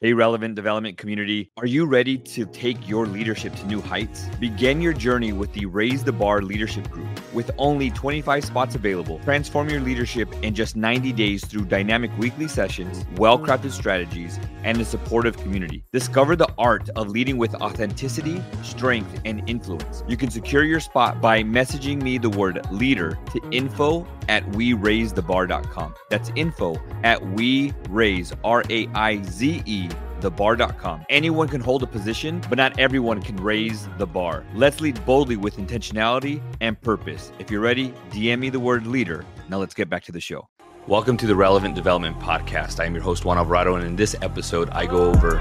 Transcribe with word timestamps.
Hey, 0.00 0.12
relevant 0.12 0.54
development 0.54 0.96
community, 0.96 1.50
are 1.56 1.66
you 1.66 1.84
ready 1.84 2.16
to 2.18 2.46
take 2.46 2.88
your 2.88 3.04
leadership 3.04 3.52
to 3.56 3.66
new 3.66 3.80
heights? 3.80 4.26
Begin 4.38 4.80
your 4.80 4.92
journey 4.92 5.32
with 5.32 5.52
the 5.54 5.66
Raize 5.66 6.04
the 6.04 6.12
Bar 6.12 6.40
Leadership 6.42 6.88
Group. 6.88 7.08
With 7.34 7.50
only 7.58 7.90
25 7.90 8.44
spots 8.44 8.76
available, 8.76 9.18
transform 9.24 9.68
your 9.68 9.80
leadership 9.80 10.32
in 10.44 10.54
just 10.54 10.76
90 10.76 11.12
days 11.14 11.44
through 11.44 11.64
dynamic 11.64 12.16
weekly 12.16 12.46
sessions, 12.46 13.04
well 13.16 13.40
crafted 13.40 13.72
strategies, 13.72 14.38
and 14.62 14.80
a 14.80 14.84
supportive 14.84 15.36
community. 15.36 15.82
Discover 15.92 16.36
the 16.36 16.48
art 16.58 16.88
of 16.90 17.08
leading 17.08 17.36
with 17.36 17.56
authenticity, 17.56 18.40
strength, 18.62 19.20
and 19.24 19.42
influence. 19.50 20.04
You 20.06 20.16
can 20.16 20.30
secure 20.30 20.62
your 20.62 20.78
spot 20.78 21.20
by 21.20 21.42
messaging 21.42 22.00
me 22.00 22.18
the 22.18 22.30
word 22.30 22.60
leader 22.70 23.18
to 23.32 23.40
info 23.50 24.06
at 24.28 24.44
weraizethebar.com. 24.50 25.94
That's 26.10 26.30
info 26.36 26.76
at 27.02 27.26
we 27.30 27.72
raise, 27.88 28.32
R 28.44 28.62
A 28.70 28.86
I 28.94 29.22
Z 29.22 29.62
E 29.66 29.88
thebar.com. 30.20 31.04
Anyone 31.08 31.48
can 31.48 31.60
hold 31.60 31.82
a 31.82 31.86
position, 31.86 32.42
but 32.48 32.56
not 32.56 32.78
everyone 32.78 33.22
can 33.22 33.36
raise 33.36 33.88
the 33.98 34.06
bar. 34.06 34.44
Let's 34.54 34.80
lead 34.80 35.04
boldly 35.06 35.36
with 35.36 35.56
intentionality 35.56 36.42
and 36.60 36.80
purpose. 36.80 37.32
If 37.38 37.50
you're 37.50 37.60
ready, 37.60 37.94
DM 38.10 38.40
me 38.40 38.50
the 38.50 38.60
word 38.60 38.86
leader. 38.86 39.24
Now 39.48 39.58
let's 39.58 39.74
get 39.74 39.88
back 39.88 40.02
to 40.04 40.12
the 40.12 40.20
show. 40.20 40.48
Welcome 40.86 41.18
to 41.18 41.26
the 41.26 41.36
Relevant 41.36 41.74
Development 41.74 42.18
Podcast. 42.18 42.80
I 42.80 42.86
am 42.86 42.94
your 42.94 43.02
host, 43.02 43.24
Juan 43.24 43.36
Alvarado, 43.36 43.74
and 43.74 43.84
in 43.84 43.94
this 43.94 44.16
episode, 44.22 44.70
I 44.70 44.86
go 44.86 45.10
over 45.10 45.38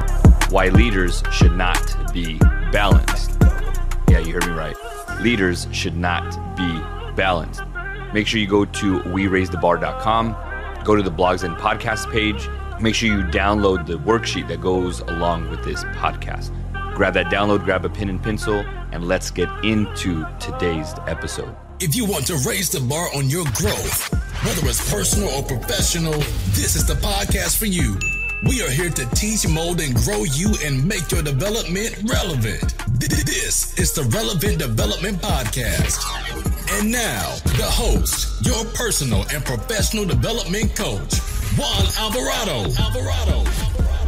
why 0.49 0.67
leaders 0.67 1.23
should 1.31 1.53
not 1.53 2.13
be 2.13 2.37
balanced. 2.71 3.37
Yeah, 4.09 4.19
you 4.19 4.33
heard 4.33 4.45
me 4.45 4.53
right. 4.53 4.75
Leaders 5.21 5.67
should 5.71 5.95
not 5.95 6.55
be 6.57 6.79
balanced. 7.15 7.61
Make 8.13 8.27
sure 8.27 8.39
you 8.39 8.47
go 8.47 8.65
to 8.65 8.99
weraizethebar.com, 9.01 10.83
go 10.85 10.95
to 10.95 11.03
the 11.03 11.11
blogs 11.11 11.43
and 11.43 11.55
podcast 11.57 12.11
page, 12.11 12.47
make 12.81 12.95
sure 12.95 13.09
you 13.09 13.23
download 13.23 13.85
the 13.85 13.99
worksheet 13.99 14.47
that 14.47 14.61
goes 14.61 15.01
along 15.01 15.49
with 15.49 15.63
this 15.63 15.83
podcast. 15.85 16.51
Grab 16.95 17.13
that 17.15 17.27
download, 17.27 17.63
grab 17.63 17.85
a 17.85 17.89
pen 17.89 18.09
and 18.09 18.21
pencil, 18.23 18.63
and 18.91 19.07
let's 19.07 19.29
get 19.29 19.49
into 19.63 20.25
today's 20.39 20.93
episode. 21.05 21.55
If 21.79 21.95
you 21.95 22.05
want 22.05 22.25
to 22.27 22.37
raise 22.47 22.71
the 22.71 22.79
bar 22.79 23.07
on 23.15 23.29
your 23.29 23.43
growth, 23.53 24.11
whether 24.43 24.67
it's 24.67 24.91
personal 24.91 25.29
or 25.29 25.43
professional, 25.43 26.13
this 26.55 26.75
is 26.75 26.87
the 26.87 26.95
podcast 26.95 27.57
for 27.57 27.67
you. 27.67 27.97
We 28.47 28.63
are 28.63 28.69
here 28.69 28.89
to 28.89 29.05
teach, 29.15 29.47
mold, 29.47 29.81
and 29.81 29.93
grow 29.95 30.23
you 30.23 30.53
and 30.63 30.87
make 30.87 31.11
your 31.11 31.23
development 31.23 32.01
relevant. 32.09 32.73
This 32.99 33.77
is 33.77 33.93
the 33.93 34.03
Relevant 34.03 34.59
Development 34.59 35.17
Podcast. 35.21 36.46
And 36.69 36.91
now, 36.91 37.35
the 37.45 37.63
host, 37.63 38.45
your 38.45 38.65
personal 38.73 39.23
and 39.33 39.43
professional 39.43 40.03
development 40.03 40.75
coach, 40.75 41.17
Juan 41.57 41.85
Alvarado. 41.97 42.69
Alvarado. 42.77 43.49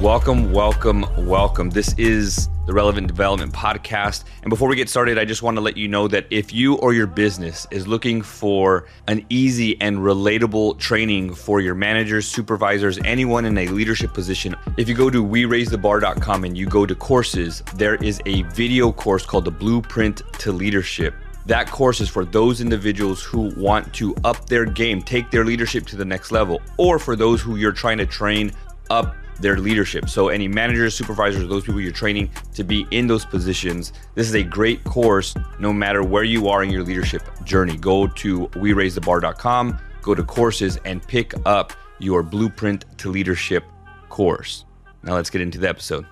Welcome, 0.01 0.51
welcome, 0.51 1.05
welcome. 1.25 1.69
This 1.69 1.95
is 1.97 2.49
the 2.65 2.73
Relevant 2.73 3.07
Development 3.07 3.53
Podcast. 3.53 4.25
And 4.41 4.49
before 4.49 4.67
we 4.67 4.75
get 4.75 4.89
started, 4.89 5.17
I 5.17 5.23
just 5.23 5.41
want 5.41 5.55
to 5.55 5.61
let 5.61 5.77
you 5.77 5.87
know 5.87 6.09
that 6.09 6.27
if 6.29 6.53
you 6.53 6.75
or 6.75 6.93
your 6.93 7.07
business 7.07 7.65
is 7.71 7.87
looking 7.87 8.21
for 8.21 8.87
an 9.07 9.25
easy 9.29 9.79
and 9.79 9.99
relatable 9.99 10.79
training 10.79 11.35
for 11.35 11.61
your 11.61 11.75
managers, 11.75 12.27
supervisors, 12.27 12.99
anyone 13.05 13.45
in 13.45 13.57
a 13.57 13.67
leadership 13.69 14.13
position, 14.13 14.53
if 14.77 14.89
you 14.89 14.95
go 14.95 15.09
to 15.09 15.25
weraizethebar.com 15.25 16.43
and 16.43 16.57
you 16.57 16.65
go 16.65 16.85
to 16.85 16.93
courses, 16.93 17.63
there 17.75 17.95
is 17.95 18.21
a 18.25 18.43
video 18.43 18.91
course 18.91 19.25
called 19.25 19.45
The 19.45 19.51
Blueprint 19.51 20.21
to 20.39 20.51
Leadership. 20.51 21.15
That 21.49 21.71
course 21.71 21.99
is 21.99 22.07
for 22.07 22.25
those 22.25 22.61
individuals 22.61 23.23
who 23.23 23.51
want 23.57 23.91
to 23.95 24.15
up 24.23 24.45
their 24.45 24.65
game, 24.65 25.01
take 25.01 25.31
their 25.31 25.43
leadership 25.43 25.87
to 25.87 25.95
the 25.95 26.05
next 26.05 26.31
level, 26.31 26.61
or 26.77 26.99
for 26.99 27.15
those 27.15 27.41
who 27.41 27.55
you're 27.55 27.71
trying 27.71 27.97
to 27.97 28.05
train 28.05 28.51
up 28.91 29.15
their 29.39 29.57
leadership. 29.57 30.09
So, 30.09 30.27
any 30.27 30.47
managers, 30.47 30.93
supervisors, 30.93 31.49
those 31.49 31.63
people 31.63 31.81
you're 31.81 31.91
training 31.91 32.29
to 32.53 32.63
be 32.63 32.85
in 32.91 33.07
those 33.07 33.25
positions, 33.25 33.93
this 34.13 34.27
is 34.27 34.35
a 34.35 34.43
great 34.43 34.83
course 34.83 35.33
no 35.59 35.73
matter 35.73 36.03
where 36.03 36.23
you 36.23 36.49
are 36.49 36.61
in 36.61 36.69
your 36.69 36.83
leadership 36.83 37.23
journey. 37.45 37.77
Go 37.77 38.05
to 38.05 38.47
weraizethebar.com, 38.49 39.79
go 40.03 40.13
to 40.13 40.23
courses, 40.23 40.77
and 40.85 41.01
pick 41.01 41.33
up 41.47 41.73
your 41.97 42.21
Blueprint 42.21 42.85
to 42.99 43.09
Leadership 43.09 43.63
course. 44.09 44.65
Now, 45.01 45.15
let's 45.15 45.31
get 45.31 45.41
into 45.41 45.57
the 45.57 45.67
episode. 45.67 46.05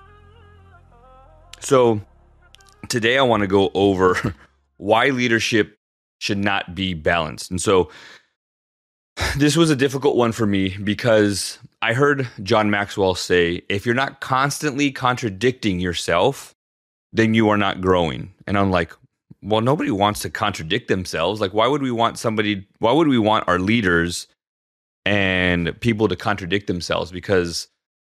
So, 1.60 2.00
today 2.88 3.18
I 3.18 3.22
want 3.22 3.42
to 3.42 3.46
go 3.46 3.70
over 3.72 4.34
why 4.78 5.08
leadership 5.08 5.78
should 6.20 6.38
not 6.38 6.74
be 6.74 6.94
balanced. 6.94 7.50
And 7.50 7.60
so 7.60 7.90
this 9.36 9.56
was 9.56 9.70
a 9.70 9.76
difficult 9.76 10.16
one 10.16 10.32
for 10.32 10.46
me 10.46 10.76
because 10.78 11.58
I 11.82 11.92
heard 11.92 12.28
John 12.42 12.70
Maxwell 12.70 13.14
say 13.14 13.62
if 13.68 13.84
you're 13.84 13.94
not 13.94 14.20
constantly 14.20 14.90
contradicting 14.90 15.80
yourself, 15.80 16.54
then 17.12 17.34
you 17.34 17.48
are 17.48 17.56
not 17.56 17.80
growing. 17.80 18.32
And 18.46 18.58
I'm 18.58 18.70
like, 18.70 18.92
well, 19.42 19.60
nobody 19.60 19.90
wants 19.90 20.20
to 20.20 20.30
contradict 20.30 20.88
themselves. 20.88 21.40
Like, 21.40 21.54
why 21.54 21.66
would 21.66 21.82
we 21.82 21.90
want 21.90 22.18
somebody, 22.18 22.66
why 22.78 22.92
would 22.92 23.08
we 23.08 23.18
want 23.18 23.46
our 23.48 23.58
leaders 23.58 24.26
and 25.06 25.78
people 25.80 26.08
to 26.08 26.16
contradict 26.16 26.66
themselves? 26.66 27.12
Because 27.12 27.68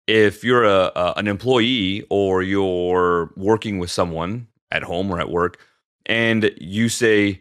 if 0.06 0.42
you're 0.42 0.64
a, 0.64 0.90
a 0.96 1.14
an 1.16 1.28
employee 1.28 2.04
or 2.10 2.42
you're 2.42 3.32
working 3.36 3.78
with 3.78 3.90
someone 3.90 4.48
at 4.70 4.82
home 4.82 5.10
or 5.10 5.20
at 5.20 5.30
work, 5.30 5.58
and 6.10 6.50
you 6.60 6.90
say 6.90 7.40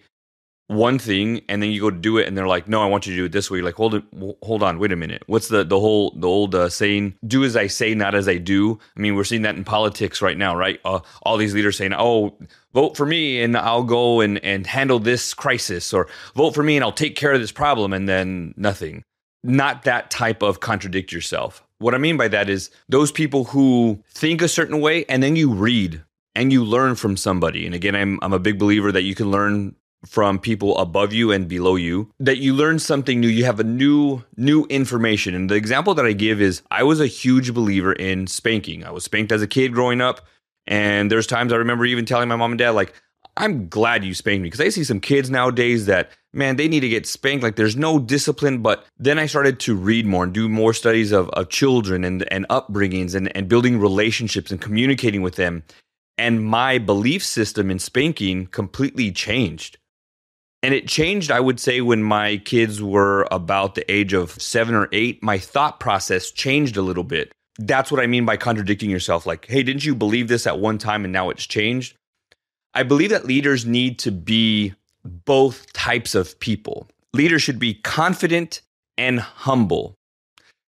one 0.68 1.00
thing 1.00 1.41
and 1.50 1.63
then 1.63 1.72
you 1.72 1.81
go 1.81 1.90
to 1.90 1.97
do 1.97 2.19
it 2.19 2.28
and 2.28 2.38
they're 2.38 2.47
like 2.47 2.68
no 2.68 2.80
i 2.84 2.85
want 2.85 3.07
you 3.07 3.13
to 3.13 3.18
do 3.18 3.25
it 3.25 3.31
this 3.31 3.50
way. 3.50 3.57
You're 3.57 3.66
like 3.66 3.74
hold 3.74 3.96
it 3.96 4.03
hold 4.44 4.62
on 4.62 4.78
wait 4.78 4.91
a 4.91 4.96
minute. 4.96 5.24
What's 5.25 5.47
the 5.47 5.63
the 5.63 5.80
whole 5.80 6.12
the 6.12 6.28
old 6.28 6.53
uh, 6.53 6.69
saying? 6.69 7.16
Do 7.25 7.44
as 7.44 7.56
i 7.56 7.66
say 7.66 7.96
not 7.96 8.13
as 8.13 8.30
i 8.30 8.38
do. 8.38 8.80
I 8.96 9.00
mean 9.00 9.16
we're 9.16 9.24
seeing 9.24 9.41
that 9.41 9.56
in 9.56 9.63
politics 9.63 10.22
right 10.22 10.38
now 10.38 10.56
right? 10.56 10.80
Uh, 10.85 11.00
all 11.24 11.38
these 11.38 11.56
leaders 11.56 11.75
saying 11.78 11.94
oh 11.97 12.38
vote 12.74 12.96
for 12.96 13.07
me 13.07 13.41
and 13.41 13.57
i'll 13.57 13.84
go 13.84 14.22
and 14.22 14.38
and 14.46 14.68
handle 14.68 15.00
this 15.00 15.34
crisis 15.34 15.91
or 15.91 16.07
vote 16.36 16.53
for 16.53 16.62
me 16.62 16.78
and 16.78 16.84
i'll 16.84 16.91
take 16.91 17.16
care 17.16 17.34
of 17.34 17.41
this 17.41 17.51
problem 17.51 17.91
and 17.91 18.07
then 18.07 18.53
nothing. 18.56 19.03
Not 19.44 19.84
that 19.84 20.12
type 20.12 20.44
of 20.44 20.59
contradict 20.59 21.12
yourself. 21.12 21.63
What 21.80 21.96
i 21.96 21.97
mean 21.97 22.16
by 22.16 22.28
that 22.28 22.47
is 22.47 22.69
those 22.90 23.12
people 23.12 23.46
who 23.46 24.03
think 24.13 24.44
a 24.44 24.47
certain 24.47 24.81
way 24.81 25.03
and 25.06 25.24
then 25.24 25.36
you 25.36 25.51
read 25.51 26.03
and 26.35 26.51
you 26.53 26.63
learn 26.63 26.95
from 26.95 27.17
somebody. 27.17 27.66
And 27.66 27.75
again, 27.75 27.95
I'm 27.95 28.19
I'm 28.22 28.34
a 28.34 28.40
big 28.40 28.59
believer 28.59 28.91
that 28.91 29.03
you 29.03 29.16
can 29.16 29.31
learn 29.31 29.75
from 30.06 30.40
people 30.40 30.78
above 30.78 31.12
you 31.12 31.31
and 31.31 31.47
below 31.47 31.75
you 31.75 32.09
that 32.19 32.38
you 32.38 32.53
learn 32.53 32.79
something 32.79 33.19
new. 33.19 33.28
You 33.28 33.45
have 33.45 33.59
a 33.59 33.66
new 33.66 34.23
new 34.38 34.66
information. 34.66 35.35
And 35.35 35.50
the 35.50 35.56
example 35.56 35.94
that 35.95 36.06
i 36.06 36.13
give 36.13 36.41
is 36.41 36.62
i 36.72 36.84
was 36.84 37.01
a 37.01 37.07
huge 37.07 37.53
believer 37.53 37.94
in 37.94 38.28
spanking. 38.28 38.85
I 38.85 38.91
was 38.91 39.03
spanked 39.03 39.31
as 39.31 39.41
a 39.41 39.47
kid 39.47 39.73
growing 39.73 40.01
up. 40.01 40.22
And 40.68 41.12
there's 41.12 41.28
times 41.28 41.51
i 41.51 41.57
remember 41.57 41.85
even 41.85 42.06
telling 42.06 42.29
my 42.29 42.38
mom 42.38 42.53
and 42.53 42.59
dad 42.59 42.72
like 42.72 42.94
i'm 43.35 43.68
glad 43.68 44.06
you 44.06 44.13
spanked 44.13 44.41
me 44.41 44.47
because 44.47 44.62
i 44.62 44.69
see 44.69 44.85
some 44.85 45.01
kids 45.01 45.29
nowadays 45.29 45.85
that 45.88 46.12
man 46.31 46.56
they 46.56 46.69
need 46.69 46.81
to 46.81 46.89
get 46.89 47.06
spanked. 47.06 47.44
Like 47.44 47.57
there's 47.57 47.75
no 47.75 48.00
discipline. 48.00 48.62
But 48.62 48.85
then 48.97 49.19
i 49.19 49.25
started 49.25 49.59
to 49.62 49.75
read 49.75 50.06
more 50.06 50.23
and 50.23 50.34
do 50.34 50.47
more 50.47 50.73
studies 50.73 51.12
of, 51.12 51.28
of 51.31 51.50
children 51.50 52.06
and, 52.06 52.31
and 52.31 52.47
upbringings 52.47 53.16
and, 53.16 53.35
and 53.35 53.50
building 53.50 53.78
relationships 53.78 54.50
and 54.50 54.62
communicating 54.62 55.22
with 55.22 55.35
them 55.35 55.63
and 56.19 56.44
my 56.44 56.78
belief 56.78 57.24
system 57.24 57.72
in 57.72 57.80
spanking 57.80 58.47
completely 58.47 59.09
changed. 59.09 59.78
And 60.62 60.74
it 60.74 60.85
changed, 60.85 61.31
I 61.31 61.40
would 61.40 61.62
say, 61.62 61.80
when 61.80 62.03
my 62.03 62.38
kids 62.44 62.84
were 62.84 63.25
about 63.31 63.75
the 63.75 63.90
age 63.90 64.12
of 64.12 64.31
seven 64.31 64.75
or 64.75 64.90
eight. 64.91 65.24
My 65.24 65.38
thought 65.38 65.80
process 65.80 66.30
changed 66.30 66.75
a 66.75 66.81
little 66.81 67.06
bit. 67.06 67.31
That's 67.57 67.90
what 67.90 68.02
I 68.02 68.07
mean 68.07 68.25
by 68.25 68.35
contradicting 68.35 68.90
yourself. 68.90 69.25
Like, 69.25 69.46
hey, 69.46 69.63
didn't 69.63 69.85
you 69.85 69.96
believe 69.96 70.28
this 70.28 70.46
at 70.46 70.59
one 70.59 70.78
time 70.78 71.06
and 71.06 71.13
now 71.13 71.30
it's 71.30 71.47
changed? 71.47 71.96
I 72.74 72.84
believe 72.84 73.12
that 73.12 73.25
leaders 73.25 73.66
need 73.66 73.97
to 74.00 74.12
be 74.12 74.74
both 75.06 75.72
types 75.72 76.16
of 76.16 76.38
people. 76.41 76.90
Leaders 77.13 77.41
should 77.41 77.59
be 77.59 77.75
confident 77.75 78.62
and 78.97 79.22
humble. 79.22 79.96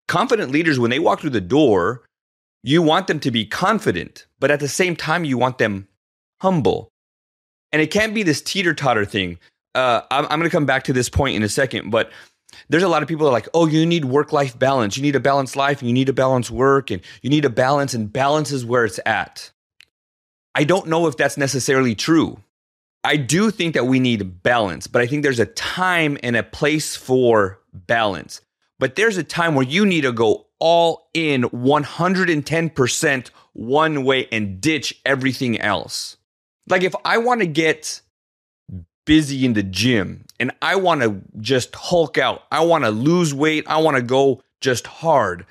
Confident 0.08 0.50
leaders, 0.54 0.80
when 0.80 0.92
they 0.92 1.00
walk 1.00 1.20
through 1.20 1.32
the 1.32 1.42
door, 1.42 2.06
you 2.64 2.82
want 2.82 3.08
them 3.08 3.20
to 3.22 3.32
be 3.32 3.46
confident, 3.46 4.28
but 4.40 4.52
at 4.52 4.60
the 4.60 4.68
same 4.68 4.96
time, 4.96 5.26
you 5.26 5.38
want 5.38 5.58
them 5.58 5.88
humble. 6.40 6.92
And 7.72 7.82
it 7.82 7.92
can't 7.92 8.14
be 8.14 8.24
this 8.24 8.42
teeter 8.42 8.74
totter 8.74 9.06
thing. 9.06 9.40
Uh, 9.74 10.02
I'm, 10.12 10.26
I'm 10.26 10.40
going 10.40 10.50
to 10.50 10.50
come 10.50 10.66
back 10.66 10.84
to 10.84 10.94
this 10.94 11.10
point 11.10 11.36
in 11.36 11.44
a 11.44 11.50
second, 11.50 11.90
but 11.90 12.12
there's 12.70 12.84
a 12.84 12.90
lot 12.90 13.02
of 13.02 13.08
people 13.08 13.26
that 13.26 13.30
are 13.30 13.34
like, 13.34 13.48
oh, 13.54 13.68
you 13.68 13.86
need 13.86 14.06
work 14.06 14.34
life 14.34 14.60
balance. 14.60 14.98
You 14.98 15.04
need 15.04 15.16
a 15.16 15.22
balanced 15.22 15.56
life 15.56 15.80
and 15.80 15.88
you 15.88 15.94
need 15.94 16.10
a 16.10 16.14
balanced 16.14 16.52
work 16.52 16.92
and 16.92 17.02
you 17.22 17.30
need 17.30 17.46
a 17.46 17.50
balance, 17.50 17.94
and 17.94 18.12
balance 18.12 18.52
is 18.52 18.66
where 18.66 18.86
it's 18.86 19.00
at. 19.06 19.52
I 20.54 20.66
don't 20.66 20.88
know 20.88 21.08
if 21.08 21.16
that's 21.16 21.38
necessarily 21.38 21.96
true. 21.96 22.42
I 23.04 23.18
do 23.18 23.50
think 23.50 23.74
that 23.74 23.88
we 23.88 24.00
need 24.00 24.44
balance, 24.44 24.86
but 24.86 25.02
I 25.02 25.08
think 25.08 25.24
there's 25.24 25.40
a 25.40 25.46
time 25.46 26.18
and 26.22 26.36
a 26.36 26.44
place 26.44 26.96
for 26.96 27.60
balance. 27.74 28.42
But 28.78 28.96
there's 28.96 29.18
a 29.18 29.24
time 29.24 29.56
where 29.56 29.66
you 29.66 29.86
need 29.86 30.02
to 30.02 30.12
go 30.12 30.48
all 30.62 31.10
in 31.14 31.42
110% 31.42 33.32
one 33.54 34.04
way 34.06 34.28
and 34.32 34.62
ditch 34.62 35.02
everything 35.06 35.60
else. 35.60 36.16
Like 36.70 36.84
if 36.84 36.96
I 37.04 37.18
want 37.18 37.42
to 37.42 37.48
get 37.48 38.02
busy 39.06 39.44
in 39.44 39.54
the 39.54 39.64
gym 39.64 40.24
and 40.40 40.52
I 40.62 40.78
want 40.78 41.02
to 41.02 41.22
just 41.40 41.76
hulk 41.76 42.18
out, 42.18 42.44
I 42.52 42.64
want 42.64 42.86
to 42.86 42.92
lose 42.92 43.34
weight, 43.34 43.66
I 43.68 43.82
want 43.82 43.98
to 43.98 44.04
go 44.04 44.42
just 44.62 44.88
hard. 44.88 45.46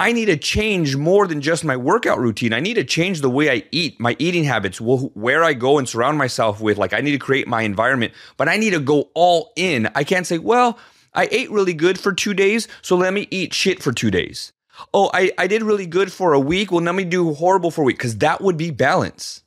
I 0.00 0.12
need 0.12 0.26
to 0.26 0.36
change 0.36 0.94
more 0.94 1.26
than 1.26 1.40
just 1.40 1.64
my 1.64 1.76
workout 1.76 2.20
routine. 2.20 2.52
I 2.52 2.60
need 2.60 2.74
to 2.74 2.84
change 2.84 3.20
the 3.20 3.30
way 3.30 3.50
I 3.50 3.64
eat, 3.72 3.98
my 3.98 4.14
eating 4.20 4.44
habits, 4.44 4.80
where 4.80 5.42
I 5.42 5.54
go 5.54 5.78
and 5.78 5.88
surround 5.88 6.18
myself 6.18 6.60
with. 6.60 6.78
Like, 6.78 6.92
I 6.92 7.00
need 7.00 7.12
to 7.12 7.18
create 7.18 7.48
my 7.48 7.62
environment, 7.62 8.12
but 8.36 8.48
I 8.48 8.58
need 8.58 8.74
to 8.74 8.80
go 8.80 9.10
all 9.14 9.52
in. 9.56 9.88
I 9.96 10.04
can't 10.04 10.24
say, 10.24 10.38
well, 10.38 10.78
I 11.14 11.28
ate 11.30 11.50
really 11.50 11.74
good 11.74 11.98
for 11.98 12.12
two 12.12 12.34
days, 12.34 12.68
so 12.82 12.96
let 12.96 13.12
me 13.12 13.28
eat 13.30 13.54
shit 13.54 13.82
for 13.82 13.92
two 13.92 14.10
days. 14.10 14.52
Oh, 14.94 15.10
I, 15.12 15.32
I 15.38 15.46
did 15.46 15.62
really 15.62 15.86
good 15.86 16.12
for 16.12 16.32
a 16.32 16.40
week. 16.40 16.70
Well, 16.70 16.82
let 16.82 16.94
me 16.94 17.04
do 17.04 17.34
horrible 17.34 17.70
for 17.70 17.82
a 17.82 17.84
week 17.84 17.98
because 17.98 18.18
that 18.18 18.40
would 18.40 18.56
be 18.56 18.70
balance. 18.70 19.42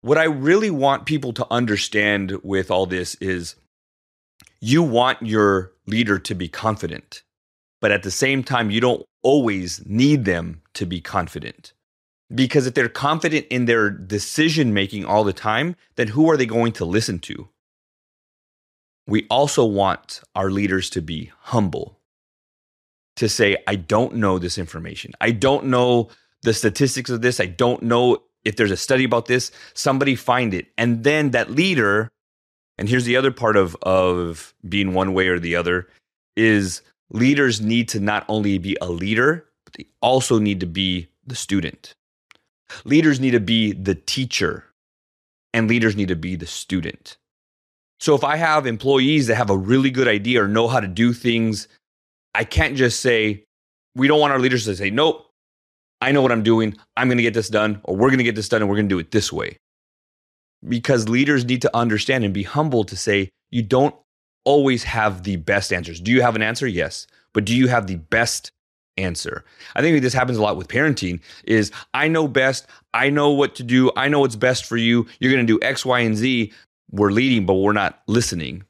What 0.00 0.18
I 0.18 0.24
really 0.24 0.70
want 0.70 1.06
people 1.06 1.32
to 1.34 1.46
understand 1.50 2.38
with 2.42 2.70
all 2.70 2.86
this 2.86 3.14
is 3.16 3.56
you 4.60 4.82
want 4.82 5.22
your 5.22 5.72
leader 5.86 6.18
to 6.18 6.34
be 6.34 6.48
confident, 6.48 7.22
but 7.80 7.90
at 7.90 8.02
the 8.02 8.10
same 8.10 8.42
time, 8.42 8.70
you 8.70 8.80
don't 8.80 9.04
always 9.22 9.84
need 9.86 10.24
them 10.24 10.62
to 10.74 10.86
be 10.86 11.00
confident. 11.00 11.72
Because 12.34 12.66
if 12.66 12.74
they're 12.74 12.88
confident 12.88 13.46
in 13.50 13.66
their 13.66 13.90
decision 13.90 14.72
making 14.72 15.04
all 15.04 15.24
the 15.24 15.32
time, 15.32 15.76
then 15.96 16.08
who 16.08 16.30
are 16.30 16.36
they 16.36 16.46
going 16.46 16.72
to 16.72 16.84
listen 16.84 17.18
to? 17.20 17.48
We 19.06 19.26
also 19.28 19.64
want 19.64 20.22
our 20.34 20.50
leaders 20.50 20.88
to 20.90 21.02
be 21.02 21.30
humble, 21.40 21.98
to 23.16 23.28
say, 23.28 23.56
I 23.66 23.76
don't 23.76 24.16
know 24.16 24.38
this 24.38 24.56
information. 24.58 25.12
I 25.20 25.30
don't 25.30 25.66
know 25.66 26.08
the 26.42 26.54
statistics 26.54 27.10
of 27.10 27.20
this. 27.20 27.38
I 27.40 27.46
don't 27.46 27.82
know 27.82 28.22
if 28.44 28.56
there's 28.56 28.70
a 28.70 28.76
study 28.76 29.04
about 29.04 29.26
this. 29.26 29.50
Somebody 29.74 30.14
find 30.14 30.54
it. 30.54 30.68
And 30.78 31.04
then 31.04 31.30
that 31.30 31.50
leader, 31.50 32.08
and 32.78 32.88
here's 32.88 33.04
the 33.04 33.16
other 33.16 33.30
part 33.30 33.56
of, 33.56 33.76
of 33.82 34.54
being 34.68 34.94
one 34.94 35.12
way 35.12 35.28
or 35.28 35.38
the 35.38 35.56
other, 35.56 35.88
is 36.36 36.82
leaders 37.10 37.60
need 37.60 37.88
to 37.90 38.00
not 38.00 38.24
only 38.28 38.58
be 38.58 38.76
a 38.80 38.88
leader, 38.88 39.46
but 39.64 39.74
they 39.74 39.86
also 40.00 40.38
need 40.38 40.60
to 40.60 40.66
be 40.66 41.08
the 41.26 41.36
student. 41.36 41.94
Leaders 42.84 43.20
need 43.20 43.32
to 43.32 43.40
be 43.40 43.72
the 43.72 43.94
teacher, 43.94 44.64
and 45.52 45.68
leaders 45.68 45.94
need 45.94 46.08
to 46.08 46.16
be 46.16 46.36
the 46.36 46.46
student. 46.46 47.16
So 48.04 48.14
if 48.14 48.22
I 48.22 48.36
have 48.36 48.66
employees 48.66 49.28
that 49.28 49.36
have 49.36 49.48
a 49.48 49.56
really 49.56 49.90
good 49.90 50.08
idea 50.08 50.42
or 50.42 50.46
know 50.46 50.68
how 50.68 50.78
to 50.78 50.86
do 50.86 51.14
things, 51.14 51.68
I 52.34 52.44
can't 52.44 52.76
just 52.76 53.00
say, 53.00 53.44
we 53.94 54.08
don't 54.08 54.20
want 54.20 54.30
our 54.30 54.38
leaders 54.38 54.66
to 54.66 54.76
say, 54.76 54.90
nope, 54.90 55.26
I 56.02 56.12
know 56.12 56.20
what 56.20 56.30
I'm 56.30 56.42
doing. 56.42 56.76
I'm 56.98 57.08
going 57.08 57.16
to 57.16 57.22
get 57.22 57.32
this 57.32 57.48
done, 57.48 57.80
or 57.84 57.96
we're 57.96 58.10
going 58.10 58.18
to 58.18 58.24
get 58.24 58.34
this 58.34 58.50
done, 58.50 58.60
and 58.60 58.68
we're 58.68 58.76
going 58.76 58.90
to 58.90 58.94
do 58.94 58.98
it 58.98 59.10
this 59.10 59.32
way. 59.32 59.56
Because 60.68 61.08
leaders 61.08 61.46
need 61.46 61.62
to 61.62 61.74
understand 61.74 62.24
and 62.24 62.34
be 62.34 62.42
humble 62.42 62.84
to 62.84 62.94
say, 62.94 63.30
you 63.50 63.62
don't 63.62 63.94
always 64.44 64.84
have 64.84 65.22
the 65.22 65.36
best 65.36 65.72
answers. 65.72 65.98
Do 65.98 66.10
you 66.10 66.20
have 66.20 66.36
an 66.36 66.42
answer? 66.42 66.66
Yes. 66.66 67.06
But 67.32 67.46
do 67.46 67.56
you 67.56 67.68
have 67.68 67.86
the 67.86 67.96
best 67.96 68.52
answer? 68.98 69.46
I 69.76 69.80
think 69.80 70.02
this 70.02 70.12
happens 70.12 70.36
a 70.36 70.42
lot 70.42 70.58
with 70.58 70.68
parenting 70.68 71.20
is 71.44 71.72
I 71.94 72.08
know 72.08 72.28
best, 72.28 72.66
I 72.92 73.08
know 73.08 73.30
what 73.30 73.54
to 73.54 73.62
do, 73.62 73.90
I 73.96 74.08
know 74.08 74.20
what's 74.20 74.36
best 74.36 74.66
for 74.66 74.76
you. 74.76 75.06
You're 75.20 75.32
going 75.32 75.46
to 75.46 75.50
do 75.50 75.66
X, 75.66 75.86
Y, 75.86 76.00
and 76.00 76.18
Z. 76.18 76.52
We're 76.94 77.10
leading, 77.10 77.44
but 77.44 77.54
we're 77.54 77.72
not 77.72 78.00
listening. 78.06 78.62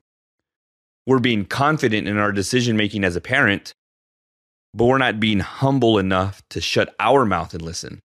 We're 1.06 1.18
being 1.18 1.44
confident 1.44 2.08
in 2.08 2.16
our 2.16 2.32
decision 2.32 2.74
making 2.74 3.04
as 3.04 3.16
a 3.16 3.20
parent, 3.20 3.74
but 4.72 4.86
we're 4.86 4.96
not 4.96 5.20
being 5.20 5.40
humble 5.40 5.98
enough 5.98 6.40
to 6.48 6.60
shut 6.62 6.94
our 6.98 7.26
mouth 7.26 7.52
and 7.52 7.60
listen. 7.60 8.00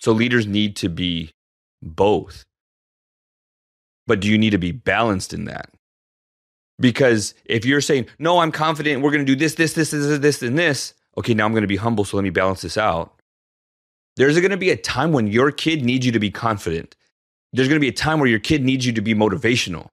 So 0.00 0.10
leaders 0.10 0.44
need 0.44 0.74
to 0.76 0.88
be 0.88 1.30
both. 1.80 2.44
But 4.08 4.18
do 4.18 4.28
you 4.28 4.38
need 4.38 4.50
to 4.50 4.58
be 4.58 4.72
balanced 4.72 5.32
in 5.32 5.44
that? 5.44 5.70
Because 6.80 7.34
if 7.44 7.64
you're 7.64 7.80
saying, 7.80 8.06
no, 8.18 8.40
I'm 8.40 8.50
confident, 8.50 9.02
we're 9.02 9.12
going 9.12 9.24
to 9.24 9.32
do 9.32 9.38
this, 9.38 9.54
this, 9.54 9.74
this, 9.74 9.90
this, 9.92 10.18
this, 10.18 10.42
and 10.42 10.58
this, 10.58 10.94
okay, 11.16 11.32
now 11.32 11.44
I'm 11.44 11.52
going 11.52 11.62
to 11.62 11.68
be 11.68 11.76
humble, 11.76 12.04
so 12.04 12.16
let 12.16 12.24
me 12.24 12.30
balance 12.30 12.62
this 12.62 12.76
out. 12.76 13.20
There's 14.16 14.40
going 14.40 14.50
to 14.50 14.56
be 14.56 14.70
a 14.70 14.76
time 14.76 15.12
when 15.12 15.28
your 15.28 15.52
kid 15.52 15.84
needs 15.84 16.04
you 16.04 16.10
to 16.10 16.18
be 16.18 16.32
confident. 16.32 16.96
There's 17.52 17.68
going 17.68 17.80
to 17.80 17.84
be 17.84 17.88
a 17.88 17.92
time 17.92 18.20
where 18.20 18.28
your 18.28 18.38
kid 18.38 18.62
needs 18.62 18.86
you 18.86 18.92
to 18.92 19.00
be 19.00 19.14
motivational. 19.14 19.88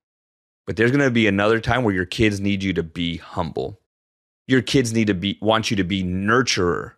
But 0.65 0.75
there's 0.75 0.91
going 0.91 1.03
to 1.03 1.11
be 1.11 1.27
another 1.27 1.59
time 1.59 1.83
where 1.83 1.95
your 1.95 2.05
kids 2.05 2.39
need 2.39 2.61
you 2.61 2.73
to 2.73 2.83
be 2.83 3.17
humble. 3.17 3.79
Your 4.47 4.61
kids 4.61 4.93
need 4.93 5.07
to 5.07 5.13
be 5.13 5.37
want 5.41 5.71
you 5.71 5.77
to 5.77 5.83
be 5.83 6.03
nurturer. 6.03 6.93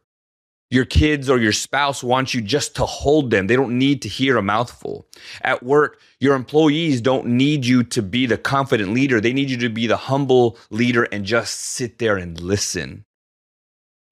Your 0.71 0.85
kids 0.85 1.29
or 1.29 1.39
your 1.39 1.51
spouse 1.51 2.03
wants 2.03 2.33
you 2.33 2.41
just 2.41 2.75
to 2.75 2.85
hold 2.85 3.31
them. 3.31 3.47
They 3.47 3.55
don't 3.55 3.79
need 3.79 4.03
to 4.03 4.09
hear 4.09 4.37
a 4.37 4.43
mouthful. 4.43 5.07
At 5.41 5.63
work, 5.63 5.99
your 6.19 6.35
employees 6.35 7.01
don't 7.01 7.25
need 7.25 7.65
you 7.65 7.83
to 7.85 8.03
be 8.03 8.27
the 8.27 8.37
confident 8.37 8.93
leader. 8.93 9.19
They 9.19 9.33
need 9.33 9.49
you 9.49 9.57
to 9.57 9.69
be 9.69 9.87
the 9.87 9.97
humble 9.97 10.57
leader 10.69 11.05
and 11.05 11.25
just 11.25 11.59
sit 11.59 11.97
there 11.97 12.17
and 12.17 12.39
listen. 12.39 13.05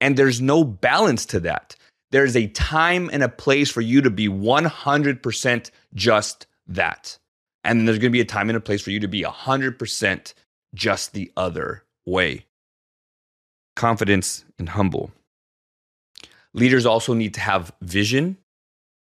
And 0.02 0.18
there's 0.18 0.42
no 0.42 0.64
balance 0.64 1.28
to 1.28 1.40
that. 1.42 1.76
There's 2.12 2.36
a 2.36 2.48
time 2.48 3.10
and 3.12 3.22
a 3.22 3.30
place 3.30 3.70
for 3.70 3.82
you 3.82 4.02
to 4.02 4.10
be 4.10 4.30
100% 4.30 5.72
just 5.94 6.48
that. 6.68 7.18
And 7.64 7.80
then 7.80 7.86
there's 7.86 8.00
going 8.00 8.12
to 8.12 8.18
be 8.18 8.22
a 8.22 8.26
time 8.26 8.50
and 8.50 8.58
a 8.58 8.62
place 8.62 8.82
for 8.82 8.92
you 8.92 9.00
to 9.02 9.08
be 9.08 9.24
100% 9.24 10.34
just 10.74 11.14
the 11.14 11.32
other 11.36 11.84
way. 12.06 12.46
Confidence 13.76 14.46
and 14.58 14.70
humble. 14.70 15.12
Leaders 16.54 16.86
also 16.86 17.14
need 17.14 17.34
to 17.34 17.42
have 17.42 17.74
vision. 17.82 18.38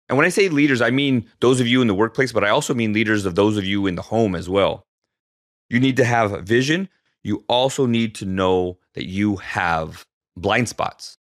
And 0.08 0.18
when 0.18 0.26
I 0.26 0.30
say 0.30 0.48
leaders, 0.48 0.82
I 0.82 0.90
mean 0.90 1.26
those 1.38 1.60
of 1.60 1.68
you 1.68 1.80
in 1.80 1.86
the 1.86 1.94
workplace, 1.94 2.32
but 2.32 2.44
I 2.44 2.48
also 2.48 2.74
mean 2.74 2.92
leaders 2.92 3.24
of 3.24 3.36
those 3.36 3.56
of 3.56 3.64
you 3.64 3.86
in 3.86 3.94
the 3.94 4.02
home 4.02 4.34
as 4.34 4.48
well. 4.48 4.84
You 5.68 5.78
need 5.78 5.96
to 5.98 6.04
have 6.04 6.42
vision. 6.42 6.88
You 7.22 7.44
also 7.48 7.86
need 7.86 8.16
to 8.16 8.24
know 8.24 8.78
that 8.94 9.06
you 9.06 9.36
have 9.36 10.04
blind 10.36 10.68
spots. 10.68 11.16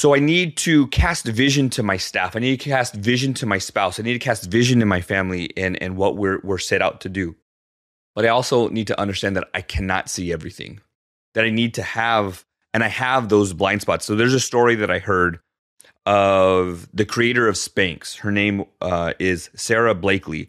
So 0.00 0.14
I 0.14 0.18
need 0.18 0.56
to 0.56 0.86
cast 0.86 1.26
vision 1.26 1.68
to 1.68 1.82
my 1.82 1.98
staff. 1.98 2.34
I 2.34 2.38
need 2.38 2.58
to 2.58 2.70
cast 2.70 2.94
vision 2.94 3.34
to 3.34 3.44
my 3.44 3.58
spouse. 3.58 4.00
I 4.00 4.02
need 4.02 4.14
to 4.14 4.18
cast 4.18 4.50
vision 4.50 4.80
in 4.80 4.88
my 4.88 5.02
family 5.02 5.50
and, 5.58 5.76
and 5.82 5.94
what 5.94 6.16
we're, 6.16 6.40
we're 6.42 6.56
set 6.56 6.80
out 6.80 7.02
to 7.02 7.10
do. 7.10 7.36
But 8.14 8.24
I 8.24 8.28
also 8.28 8.70
need 8.70 8.86
to 8.86 8.98
understand 8.98 9.36
that 9.36 9.50
I 9.52 9.60
cannot 9.60 10.08
see 10.08 10.32
everything, 10.32 10.80
that 11.34 11.44
I 11.44 11.50
need 11.50 11.74
to 11.74 11.82
have 11.82 12.46
and 12.72 12.82
I 12.82 12.88
have 12.88 13.28
those 13.28 13.52
blind 13.52 13.82
spots. 13.82 14.06
So 14.06 14.16
there's 14.16 14.32
a 14.32 14.40
story 14.40 14.74
that 14.76 14.90
I 14.90 15.00
heard 15.00 15.38
of 16.06 16.88
the 16.94 17.04
creator 17.04 17.46
of 17.46 17.56
Spanx. 17.56 18.16
Her 18.16 18.32
name 18.32 18.64
uh, 18.80 19.12
is 19.18 19.50
Sara 19.54 19.94
Blakely, 19.94 20.48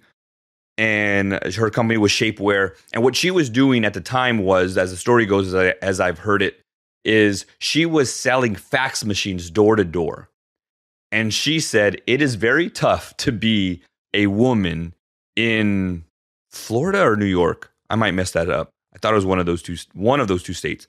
and 0.77 1.33
her 1.55 1.69
company 1.69 1.97
was 1.97 2.13
Shapewear. 2.13 2.77
And 2.93 3.03
what 3.03 3.17
she 3.17 3.31
was 3.31 3.49
doing 3.49 3.83
at 3.83 3.95
the 3.95 3.99
time 3.99 4.37
was, 4.37 4.77
as 4.77 4.91
the 4.91 4.97
story 4.97 5.25
goes, 5.25 5.53
as, 5.53 5.55
I, 5.55 5.85
as 5.85 5.99
I've 5.99 6.19
heard 6.19 6.41
it, 6.41 6.61
is 7.03 7.45
she 7.59 7.85
was 7.85 8.13
selling 8.13 8.55
fax 8.55 9.03
machines 9.03 9.49
door 9.49 9.75
to 9.75 9.83
door. 9.83 10.29
And 11.11 11.33
she 11.33 11.59
said 11.59 12.01
it 12.07 12.21
is 12.21 12.35
very 12.35 12.69
tough 12.69 13.15
to 13.17 13.31
be 13.31 13.81
a 14.13 14.27
woman 14.27 14.93
in 15.35 16.03
Florida 16.49 17.01
or 17.01 17.15
New 17.15 17.25
York. 17.25 17.71
I 17.89 17.95
might 17.95 18.13
mess 18.13 18.31
that 18.31 18.49
up. 18.49 18.69
I 18.93 18.97
thought 18.99 19.13
it 19.13 19.15
was 19.15 19.25
one 19.25 19.39
of 19.39 19.45
those 19.45 19.61
two 19.61 19.77
one 19.93 20.19
of 20.19 20.27
those 20.27 20.43
two 20.43 20.53
states. 20.53 20.87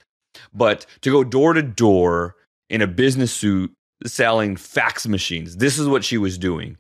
But 0.54 0.86
to 1.02 1.10
go 1.10 1.24
door 1.24 1.52
to 1.54 1.62
door 1.62 2.36
in 2.70 2.82
a 2.82 2.86
business 2.86 3.32
suit 3.32 3.72
selling 4.06 4.56
fax 4.56 5.06
machines, 5.06 5.56
this 5.56 5.78
is 5.78 5.88
what 5.88 6.04
she 6.04 6.18
was 6.18 6.38
doing. 6.38 6.78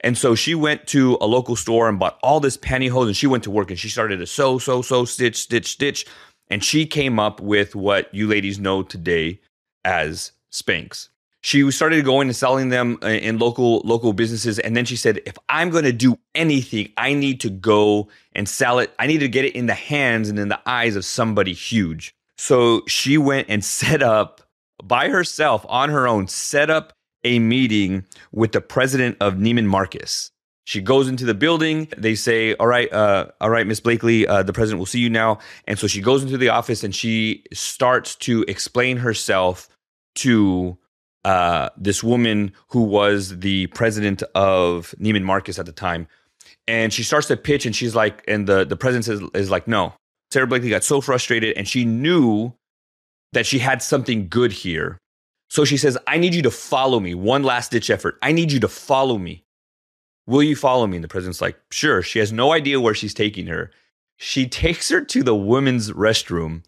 And 0.00 0.18
so 0.18 0.34
she 0.34 0.54
went 0.54 0.86
to 0.88 1.16
a 1.20 1.26
local 1.26 1.56
store 1.56 1.88
and 1.88 1.98
bought 1.98 2.18
all 2.22 2.38
this 2.38 2.58
pantyhose 2.58 3.06
and 3.06 3.16
she 3.16 3.26
went 3.26 3.44
to 3.44 3.50
work 3.50 3.70
and 3.70 3.78
she 3.78 3.88
started 3.88 4.18
to 4.18 4.26
sew, 4.26 4.58
sew, 4.58 4.82
sew, 4.82 5.04
stitch, 5.04 5.36
stitch, 5.36 5.72
stitch. 5.72 6.04
And 6.48 6.62
she 6.62 6.86
came 6.86 7.18
up 7.18 7.40
with 7.40 7.74
what 7.74 8.14
you 8.14 8.26
ladies 8.26 8.58
know 8.58 8.82
today 8.82 9.40
as 9.84 10.32
Spanx. 10.52 11.08
She 11.40 11.70
started 11.70 12.06
going 12.06 12.28
and 12.28 12.36
selling 12.36 12.70
them 12.70 12.98
in 13.02 13.38
local 13.38 13.82
local 13.84 14.14
businesses, 14.14 14.58
and 14.58 14.74
then 14.74 14.86
she 14.86 14.96
said, 14.96 15.20
"If 15.26 15.36
I'm 15.50 15.68
going 15.68 15.84
to 15.84 15.92
do 15.92 16.18
anything, 16.34 16.90
I 16.96 17.12
need 17.12 17.40
to 17.40 17.50
go 17.50 18.08
and 18.34 18.48
sell 18.48 18.78
it. 18.78 18.94
I 18.98 19.06
need 19.06 19.18
to 19.18 19.28
get 19.28 19.44
it 19.44 19.54
in 19.54 19.66
the 19.66 19.74
hands 19.74 20.30
and 20.30 20.38
in 20.38 20.48
the 20.48 20.60
eyes 20.64 20.96
of 20.96 21.04
somebody 21.04 21.52
huge." 21.52 22.14
So 22.38 22.82
she 22.86 23.18
went 23.18 23.48
and 23.50 23.62
set 23.80 24.02
up 24.02 24.40
by 24.82 25.10
herself 25.10 25.66
on 25.68 25.90
her 25.90 26.08
own, 26.08 26.28
set 26.28 26.70
up 26.70 26.94
a 27.24 27.38
meeting 27.38 28.04
with 28.32 28.52
the 28.52 28.60
president 28.60 29.18
of 29.20 29.34
Neiman 29.34 29.66
Marcus. 29.66 30.30
She 30.64 30.80
goes 30.80 31.08
into 31.08 31.24
the 31.24 31.34
building. 31.34 31.88
They 31.96 32.14
say, 32.14 32.54
"All 32.54 32.66
right, 32.66 32.90
uh, 32.92 33.26
all 33.40 33.50
right, 33.50 33.66
Miss 33.66 33.80
Blakely, 33.80 34.26
uh, 34.26 34.42
the 34.42 34.52
president 34.52 34.78
will 34.78 34.86
see 34.86 35.00
you 35.00 35.10
now." 35.10 35.38
And 35.66 35.78
so 35.78 35.86
she 35.86 36.00
goes 36.00 36.22
into 36.22 36.38
the 36.38 36.48
office 36.48 36.82
and 36.82 36.94
she 36.94 37.44
starts 37.52 38.14
to 38.16 38.44
explain 38.48 38.96
herself 38.98 39.68
to 40.16 40.78
uh, 41.24 41.68
this 41.76 42.02
woman 42.02 42.52
who 42.68 42.82
was 42.82 43.38
the 43.40 43.66
president 43.68 44.22
of 44.34 44.94
Neiman 44.98 45.22
Marcus 45.22 45.58
at 45.58 45.66
the 45.66 45.72
time. 45.72 46.06
And 46.66 46.92
she 46.92 47.02
starts 47.02 47.26
to 47.28 47.36
pitch, 47.36 47.66
and 47.66 47.76
she's 47.76 47.94
like, 47.94 48.24
and 48.26 48.46
the 48.46 48.64
the 48.64 48.76
president 48.76 49.22
is, 49.22 49.30
is 49.34 49.50
like, 49.50 49.68
"No, 49.68 49.92
Sara 50.34 50.48
Blakely 50.48 50.68
got 50.68 50.82
so 50.82 51.00
frustrated 51.00 51.56
and 51.56 51.68
she 51.68 51.84
knew 51.84 52.52
that 53.34 53.46
she 53.46 53.60
had 53.60 53.80
something 53.80 54.28
good 54.28 54.50
here. 54.50 54.98
So 55.48 55.64
she 55.64 55.76
says, 55.76 55.96
I 56.08 56.18
need 56.18 56.34
you 56.34 56.42
to 56.42 56.50
follow 56.50 56.98
me. 56.98 57.14
One 57.14 57.44
last 57.44 57.70
ditch 57.70 57.88
effort. 57.88 58.18
I 58.20 58.32
need 58.32 58.50
you 58.50 58.58
to 58.58 58.68
follow 58.68 59.16
me. 59.16 59.43
Will 60.26 60.42
you 60.42 60.56
follow 60.56 60.86
me? 60.86 60.96
And 60.96 61.04
the 61.04 61.08
president's 61.08 61.40
like, 61.40 61.58
Sure. 61.70 62.02
She 62.02 62.18
has 62.18 62.32
no 62.32 62.52
idea 62.52 62.80
where 62.80 62.94
she's 62.94 63.14
taking 63.14 63.46
her. 63.46 63.70
She 64.16 64.46
takes 64.46 64.88
her 64.90 65.00
to 65.00 65.22
the 65.22 65.34
women's 65.34 65.90
restroom, 65.90 66.64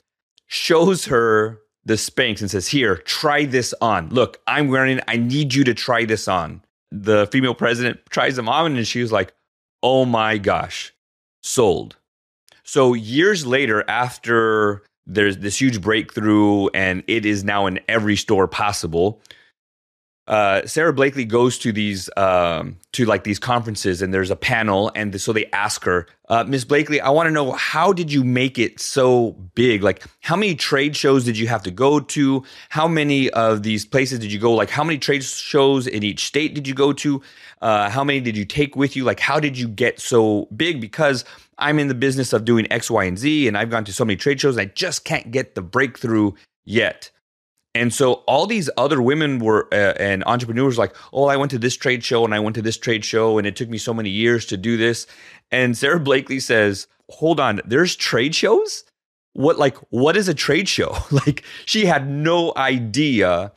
shows 0.46 1.06
her 1.06 1.60
the 1.84 1.94
Spanx 1.94 2.40
and 2.40 2.50
says, 2.50 2.68
Here, 2.68 2.96
try 2.96 3.44
this 3.44 3.72
on. 3.80 4.10
Look, 4.10 4.40
I'm 4.46 4.68
wearing 4.68 4.98
it. 4.98 5.04
I 5.08 5.16
need 5.16 5.54
you 5.54 5.64
to 5.64 5.75
try 5.75 6.04
this 6.04 6.28
on. 6.28 6.62
The 6.90 7.28
female 7.32 7.54
president 7.54 8.00
tries 8.10 8.36
them 8.36 8.48
on 8.48 8.76
and 8.76 8.86
she 8.86 9.00
was 9.00 9.12
like, 9.12 9.32
Oh 9.82 10.04
my 10.04 10.38
gosh, 10.38 10.92
sold. 11.42 11.96
So 12.64 12.94
years 12.94 13.46
later, 13.46 13.84
after 13.88 14.82
there's 15.06 15.38
this 15.38 15.60
huge 15.60 15.80
breakthrough 15.80 16.66
and 16.68 17.04
it 17.06 17.25
is 17.25 17.44
now 17.44 17.66
in 17.66 17.78
every 17.88 18.16
store 18.16 18.48
possible, 18.48 19.20
uh, 20.26 20.66
Sara 20.66 20.92
Blakely 20.92 21.25
goes 21.25 21.56
to 21.59 21.73
these 21.73 22.11
um, 22.16 22.76
to 22.92 23.04
like 23.04 23.25
these 23.25 23.38
conferences 23.38 24.02
and 24.02 24.12
there's 24.12 24.30
a 24.30 24.37
panel 24.37 24.90
and 24.95 25.21
so 25.21 25.33
they 25.33 25.47
ask 25.47 25.85
her, 25.85 26.06
uh, 26.28 26.45
Miss 26.45 26.64
Blakely, 26.64 27.00
I 27.00 27.11
want 27.11 27.28
to 27.28 27.30
know 27.30 27.52
how 27.52 27.92
did 27.92 28.11
you 28.12 28.25
make 28.25 28.59
it 28.59 28.80
so 28.80 29.33
big? 29.54 29.83
Like 29.83 30.04
how 30.21 30.35
many 30.35 30.56
trade 30.56 30.97
shows 30.97 31.25
did 31.25 31.38
you 31.38 31.47
have 31.47 31.62
to 31.62 31.71
go 31.71 32.00
to? 32.00 32.42
How 32.71 32.88
many 32.88 33.30
of 33.30 33.62
these 33.62 33.87
places 33.87 34.18
did 34.18 34.33
you 34.33 34.40
go? 34.40 34.52
Like 34.52 34.71
how 34.71 34.83
many 34.83 34.99
trade 34.99 35.23
shows 35.23 35.87
in 35.87 36.02
each 36.02 36.25
state 36.25 36.54
did 36.54 36.66
you 36.66 36.75
go 36.75 36.92
to? 36.95 37.23
Uh, 37.62 37.88
how 37.88 38.02
many 38.02 38.21
did 38.21 38.37
you 38.37 38.45
take 38.45 38.75
with 38.75 38.97
you? 38.97 39.04
Like 39.04 39.21
how 39.21 39.38
did 39.38 39.56
you 39.56 39.68
get 39.68 40.00
so 40.00 40.49
big? 40.56 40.80
Because 40.80 41.25
I'm 41.59 41.78
in 41.78 41.88
the 41.88 41.95
business 41.95 42.33
of 42.33 42.45
doing 42.45 42.71
X, 42.71 42.90
Y, 42.90 43.04
and 43.04 43.18
Z, 43.18 43.49
and 43.49 43.56
I've 43.56 43.71
gone 43.71 43.85
to 43.85 43.92
so 43.92 44.04
many 44.04 44.16
trade 44.16 44.40
shows, 44.40 44.56
and 44.56 44.68
I 44.68 44.73
just 44.75 45.04
can't 45.04 45.30
get 45.30 45.54
the 45.54 45.62
breakthrough 45.62 46.33
yet. 46.64 47.11
And 47.76 47.92
so 47.92 48.14
all 48.26 48.47
these 48.47 48.71
other 48.78 49.02
women 49.02 49.38
were 49.38 49.68
uh, 49.71 49.92
and 50.00 50.25
entrepreneurs 50.26 50.78
like, 50.78 50.97
oh, 51.12 51.26
I 51.26 51.37
went 51.37 51.50
to 51.50 51.59
this 51.59 51.76
trade 51.76 52.02
show 52.02 52.25
and 52.25 52.35
I 52.35 52.40
went 52.40 52.56
to 52.56 52.62
this 52.62 52.78
trade 52.78 53.04
show 53.04 53.37
and 53.37 53.47
it 53.47 53.54
took 53.54 53.68
me 53.68 53.76
so 53.76 53.92
many 53.92 54.09
years 54.09 54.47
to 54.47 54.56
do 54.56 54.76
this. 54.76 55.06
And 55.50 55.76
Sara 55.76 56.00
Blakely 56.00 56.40
says, 56.40 56.87
hold 57.11 57.38
on, 57.38 57.61
there's 57.66 57.95
trade 57.95 58.35
shows? 58.35 58.85
What 59.35 59.59
like 59.59 59.76
what 59.90 60.16
is 60.16 60.28
a 60.28 60.35
trade 60.35 60.68
show? 60.68 60.97
like 61.11 61.45
she 61.66 61.85
had 61.85 62.09
no 62.09 62.54
idea 62.56 63.52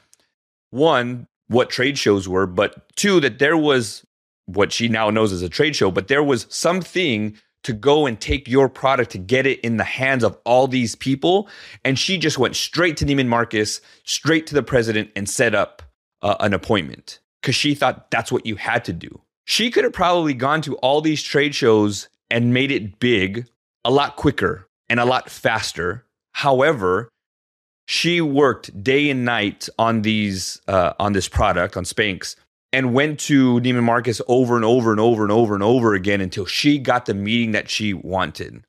one 0.72 1.28
what 1.48 1.70
trade 1.70 1.98
shows 1.98 2.28
were, 2.28 2.46
but 2.46 2.94
two 2.98 3.22
that 3.22 3.40
there 3.40 3.58
was 3.58 4.06
what 4.46 4.74
she 4.74 4.90
now 4.90 5.10
knows 5.10 5.32
as 5.32 5.42
a 5.42 5.50
trade 5.50 5.76
show, 5.76 5.92
but 5.92 6.10
there 6.10 6.24
was 6.24 6.46
something 6.50 7.38
to 7.70 7.74
go 7.74 8.08
and 8.08 8.20
take 8.20 8.48
your 8.48 8.68
product 8.68 9.12
to 9.12 9.20
get 9.20 9.46
it 9.46 9.60
in 9.60 9.78
the 9.78 9.84
hands 9.84 10.24
of 10.24 10.36
all 10.44 10.68
these 10.68 10.96
people. 10.96 11.48
And 11.86 12.00
she 12.00 12.18
just 12.18 12.40
went 12.40 12.56
straight 12.56 12.98
to 12.98 13.06
Neiman 13.06 13.28
Marcus, 13.28 13.80
straight 14.06 14.48
to 14.48 14.56
the 14.56 14.64
president, 14.64 15.12
and 15.16 15.30
set 15.30 15.54
up 15.54 15.84
uh, 16.24 16.36
an 16.40 16.56
appointment 16.56 17.20
because 17.42 17.54
she 17.54 17.76
thought 17.76 18.10
that's 18.10 18.32
what 18.32 18.48
you 18.48 18.56
had 18.56 18.84
to 18.86 18.94
do. 18.94 19.22
She 19.46 19.70
could 19.70 19.84
have 19.84 19.94
probably 19.94 20.34
gone 20.34 20.62
to 20.64 20.78
all 20.78 21.00
these 21.00 21.22
trade 21.22 21.54
shows 21.54 22.10
and 22.32 22.56
made 22.56 22.72
it 22.72 22.98
big 22.98 23.48
a 23.86 23.92
lot 23.92 24.16
quicker 24.16 24.68
and 24.90 25.00
a 25.00 25.06
lot 25.06 25.30
faster. 25.30 26.06
However, 26.34 27.10
she 27.88 28.20
worked 28.20 28.84
day 28.84 29.12
and 29.12 29.26
night 29.26 29.70
on 29.78 30.02
these 30.02 30.60
uh, 30.68 30.94
on 31.00 31.14
this 31.14 31.28
product 31.28 31.78
on 31.78 31.84
Spanx 31.84 32.36
and 32.72 32.94
went 32.94 33.20
to 33.20 33.60
Neiman 33.62 33.84
Marcus 33.84 34.22
over 34.28 34.56
and 34.56 34.66
over 34.66 34.92
and 34.92 35.00
over 35.00 35.24
and 35.24 35.32
over 35.32 35.54
and 35.54 35.64
over 35.64 35.94
again 35.94 36.22
until 36.22 36.46
she 36.46 36.78
got 36.78 37.06
the 37.06 37.14
meeting 37.14 37.52
that 37.52 37.70
she 37.70 37.94
wanted. 37.94 38.64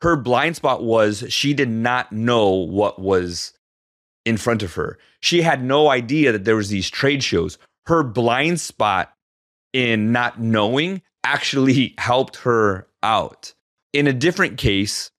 Her 0.00 0.16
blind 0.16 0.56
spot 0.56 0.82
was 0.82 1.24
she 1.28 1.54
did 1.54 1.68
not 1.68 2.12
know 2.12 2.50
what 2.50 3.00
was 3.00 3.52
in 4.24 4.36
front 4.36 4.62
of 4.62 4.74
her. 4.74 4.98
She 5.20 5.42
had 5.42 5.62
no 5.62 5.88
idea 5.88 6.32
that 6.32 6.44
there 6.44 6.56
was 6.56 6.68
these 6.68 6.90
trade 6.90 7.22
shows. 7.22 7.58
Her 7.86 8.02
blind 8.02 8.60
spot 8.60 9.12
in 9.72 10.12
not 10.12 10.40
knowing 10.40 11.02
actually 11.24 11.94
helped 11.98 12.36
her 12.36 12.86
out. 13.02 13.54
In 13.92 14.06
a 14.06 14.12
different 14.12 14.58
case, 14.58 15.10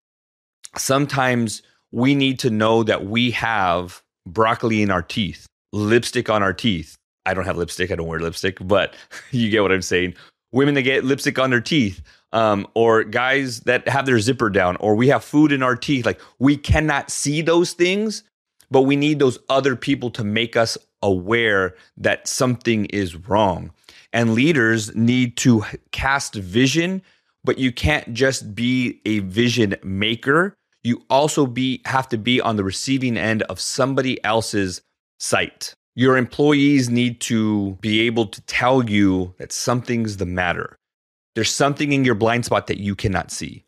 sometimes 0.77 1.61
we 1.91 2.15
need 2.15 2.39
to 2.39 2.49
know 2.49 2.83
that 2.83 3.05
we 3.05 3.31
have 3.31 4.03
broccoli 4.27 4.81
in 4.81 4.91
our 4.91 5.01
teeth, 5.01 5.47
lipstick 5.73 6.29
on 6.29 6.43
our 6.43 6.53
teeth, 6.53 6.98
I 7.29 7.33
don't 7.33 7.45
have 7.45 7.57
lipstick. 7.57 7.91
I 7.91 7.95
don't 7.95 8.07
wear 8.07 8.19
lipstick, 8.19 8.57
but 8.61 8.95
you 9.31 9.49
get 9.49 9.61
what 9.61 9.71
I'm 9.71 9.81
saying. 9.81 10.15
Women 10.51 10.73
that 10.73 10.81
get 10.81 11.05
lipstick 11.05 11.37
on 11.37 11.51
their 11.51 11.61
teeth, 11.61 12.01
um, 12.31 12.67
or 12.73 13.03
guys 13.03 13.61
that 13.61 13.87
have 13.87 14.05
their 14.05 14.19
zipper 14.19 14.49
down, 14.49 14.75
or 14.77 14.95
we 14.95 15.07
have 15.09 15.23
food 15.23 15.51
in 15.51 15.63
our 15.63 15.75
teeth. 15.75 16.05
Like 16.05 16.19
we 16.39 16.57
cannot 16.57 17.11
see 17.11 17.41
those 17.41 17.73
things, 17.73 18.23
but 18.71 18.81
we 18.81 18.95
need 18.95 19.19
those 19.19 19.37
other 19.49 19.75
people 19.75 20.09
to 20.11 20.23
make 20.23 20.55
us 20.55 20.77
aware 21.01 21.75
that 21.97 22.27
something 22.27 22.85
is 22.85 23.15
wrong. 23.15 23.71
And 24.11 24.33
leaders 24.33 24.95
need 24.95 25.37
to 25.37 25.63
cast 25.91 26.33
vision, 26.33 27.01
but 27.43 27.59
you 27.59 27.71
can't 27.71 28.11
just 28.13 28.55
be 28.55 29.01
a 29.05 29.19
vision 29.19 29.75
maker. 29.83 30.55
You 30.83 31.03
also 31.09 31.45
be 31.45 31.81
have 31.85 32.07
to 32.09 32.17
be 32.17 32.41
on 32.41 32.55
the 32.55 32.63
receiving 32.63 33.17
end 33.17 33.43
of 33.43 33.59
somebody 33.59 34.23
else's 34.23 34.81
sight. 35.19 35.75
Your 35.99 36.15
employees 36.15 36.89
need 36.89 37.19
to 37.19 37.77
be 37.81 37.99
able 38.07 38.25
to 38.27 38.39
tell 38.43 38.89
you 38.89 39.35
that 39.37 39.51
something's 39.51 40.15
the 40.15 40.25
matter. 40.25 40.79
There's 41.35 41.51
something 41.51 41.91
in 41.91 42.05
your 42.05 42.15
blind 42.15 42.45
spot 42.45 42.67
that 42.67 42.77
you 42.77 42.95
cannot 42.95 43.31
see. 43.31 43.65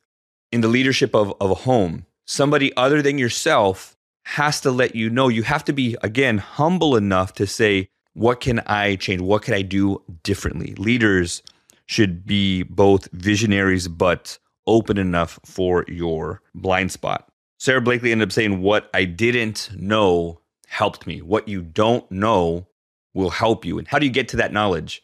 In 0.49 0.61
the 0.61 0.69
leadership 0.69 1.13
of, 1.13 1.33
of 1.41 1.51
a 1.51 1.55
home, 1.55 2.05
somebody 2.25 2.73
other 2.77 3.01
than 3.01 3.17
yourself 3.17 3.97
has 4.23 4.61
to 4.61 4.71
let 4.71 4.95
you 4.95 5.09
know. 5.09 5.27
You 5.27 5.43
have 5.43 5.65
to 5.65 5.73
be, 5.73 5.97
again, 6.03 6.37
humble 6.37 6.95
enough 6.95 7.33
to 7.33 7.45
say, 7.45 7.89
What 8.13 8.39
can 8.39 8.59
I 8.59 8.95
change? 8.95 9.19
What 9.19 9.41
can 9.41 9.53
I 9.53 9.61
do 9.61 10.01
differently? 10.23 10.73
Leaders 10.75 11.43
should 11.85 12.25
be 12.25 12.63
both 12.63 13.11
visionaries, 13.11 13.89
but 13.89 14.39
open 14.65 14.97
enough 14.97 15.37
for 15.43 15.83
your 15.89 16.41
blind 16.55 16.93
spot. 16.93 17.27
Sara 17.59 17.81
Blakely 17.81 18.13
ended 18.13 18.29
up 18.29 18.31
saying, 18.31 18.61
What 18.61 18.89
I 18.93 19.03
didn't 19.03 19.69
know 19.75 20.40
helped 20.71 21.05
me. 21.05 21.21
What 21.21 21.49
you 21.49 21.61
don't 21.61 22.09
know 22.09 22.65
will 23.13 23.29
help 23.29 23.65
you. 23.65 23.77
And 23.77 23.87
how 23.87 23.99
do 23.99 24.05
you 24.05 24.11
get 24.11 24.29
to 24.29 24.37
that 24.37 24.53
knowledge? 24.53 25.03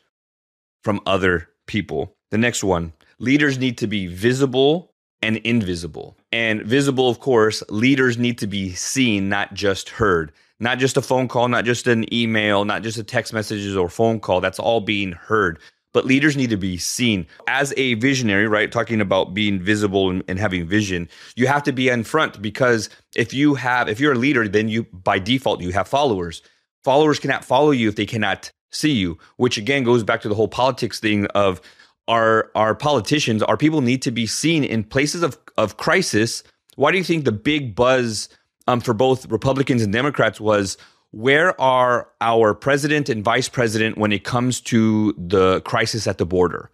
From 0.82 1.02
other 1.06 1.50
people. 1.66 2.16
The 2.32 2.38
next 2.38 2.64
one 2.64 2.94
leaders 3.20 3.58
need 3.58 3.78
to 3.80 3.88
be 3.88 4.08
visible 4.08 4.94
and 5.22 5.38
invisible. 5.38 6.16
And 6.32 6.62
visible, 6.62 7.10
of 7.10 7.20
course, 7.20 7.64
leaders 7.70 8.18
need 8.18 8.38
to 8.38 8.48
be 8.48 8.74
seen, 8.74 9.28
not 9.28 9.54
just 9.54 9.90
heard. 9.90 10.32
Not 10.60 10.80
just 10.80 10.98
a 10.98 11.02
phone 11.02 11.28
call, 11.28 11.48
not 11.50 11.66
just 11.66 11.86
an 11.88 12.12
email, 12.14 12.64
not 12.64 12.82
just 12.82 12.98
a 12.98 13.04
text 13.04 13.34
messages 13.34 13.76
or 13.76 13.90
phone 13.90 14.20
call. 14.20 14.40
That's 14.40 14.60
all 14.60 14.80
being 14.80 15.12
heard 15.12 15.60
but 15.94 16.06
leaders 16.06 16.38
need 16.38 16.50
to 16.50 16.58
be 16.58 16.78
seen 16.78 17.26
as 17.48 17.74
a 17.78 17.96
visionary, 17.96 18.48
right? 18.48 18.72
Talking 18.72 19.02
about 19.02 19.34
being 19.34 19.60
visible 19.60 20.10
and, 20.10 20.24
and, 20.28 20.40
having 20.40 20.68
vision, 20.68 21.10
you 21.36 21.48
have 21.48 21.64
to 21.64 21.72
be 21.72 21.90
in 21.90 22.04
front 22.04 22.42
because 22.42 22.90
if 23.16 23.34
you 23.34 23.56
have, 23.56 23.90
if 23.90 24.00
you're 24.00 24.14
a 24.14 24.18
leader, 24.18 24.48
then 24.48 24.70
you 24.70 24.84
by 24.92 25.20
default 25.20 25.62
you 25.62 25.72
have 25.72 25.88
followers. 25.88 26.42
Followers 26.84 27.20
cannot 27.20 27.44
follow 27.44 27.72
you 27.72 27.90
if 27.90 27.96
they 27.96 28.06
cannot 28.06 28.52
see 28.72 28.92
you, 28.92 29.18
which 29.38 29.58
again 29.58 29.84
goes 29.84 30.04
back 30.04 30.22
to 30.22 30.30
the 30.30 30.36
whole 30.36 30.48
politics 30.48 31.00
thing 31.00 31.26
of 31.28 31.62
our 32.08 32.52
our 32.56 32.76
politicians, 32.76 33.44
our 33.44 33.58
people 33.58 33.82
need 33.82 34.02
to 34.04 34.12
be 34.12 34.26
seen 34.26 34.64
in 34.64 34.84
places 34.84 35.24
of 35.24 35.38
of 35.58 35.78
crisis. 35.78 36.44
Why 36.76 36.92
do 36.92 36.98
you 36.98 37.04
think 37.04 37.26
the 37.26 37.32
big 37.32 37.76
buzz 37.76 38.30
um, 38.68 38.82
for 38.82 38.94
both 38.94 39.26
Republicans 39.32 39.82
and 39.82 39.92
Democrats 39.92 40.40
was? 40.40 40.78
Where 41.18 41.60
are 41.60 42.10
our 42.22 42.54
president 42.54 43.10
and 43.10 43.24
vice 43.24 43.50
president 43.50 43.98
when 43.98 44.12
it 44.12 44.24
comes 44.24 44.62
to 44.62 45.16
the 45.18 45.62
crisis 45.62 46.06
at 46.06 46.20
the 46.20 46.28
border? 46.28 46.70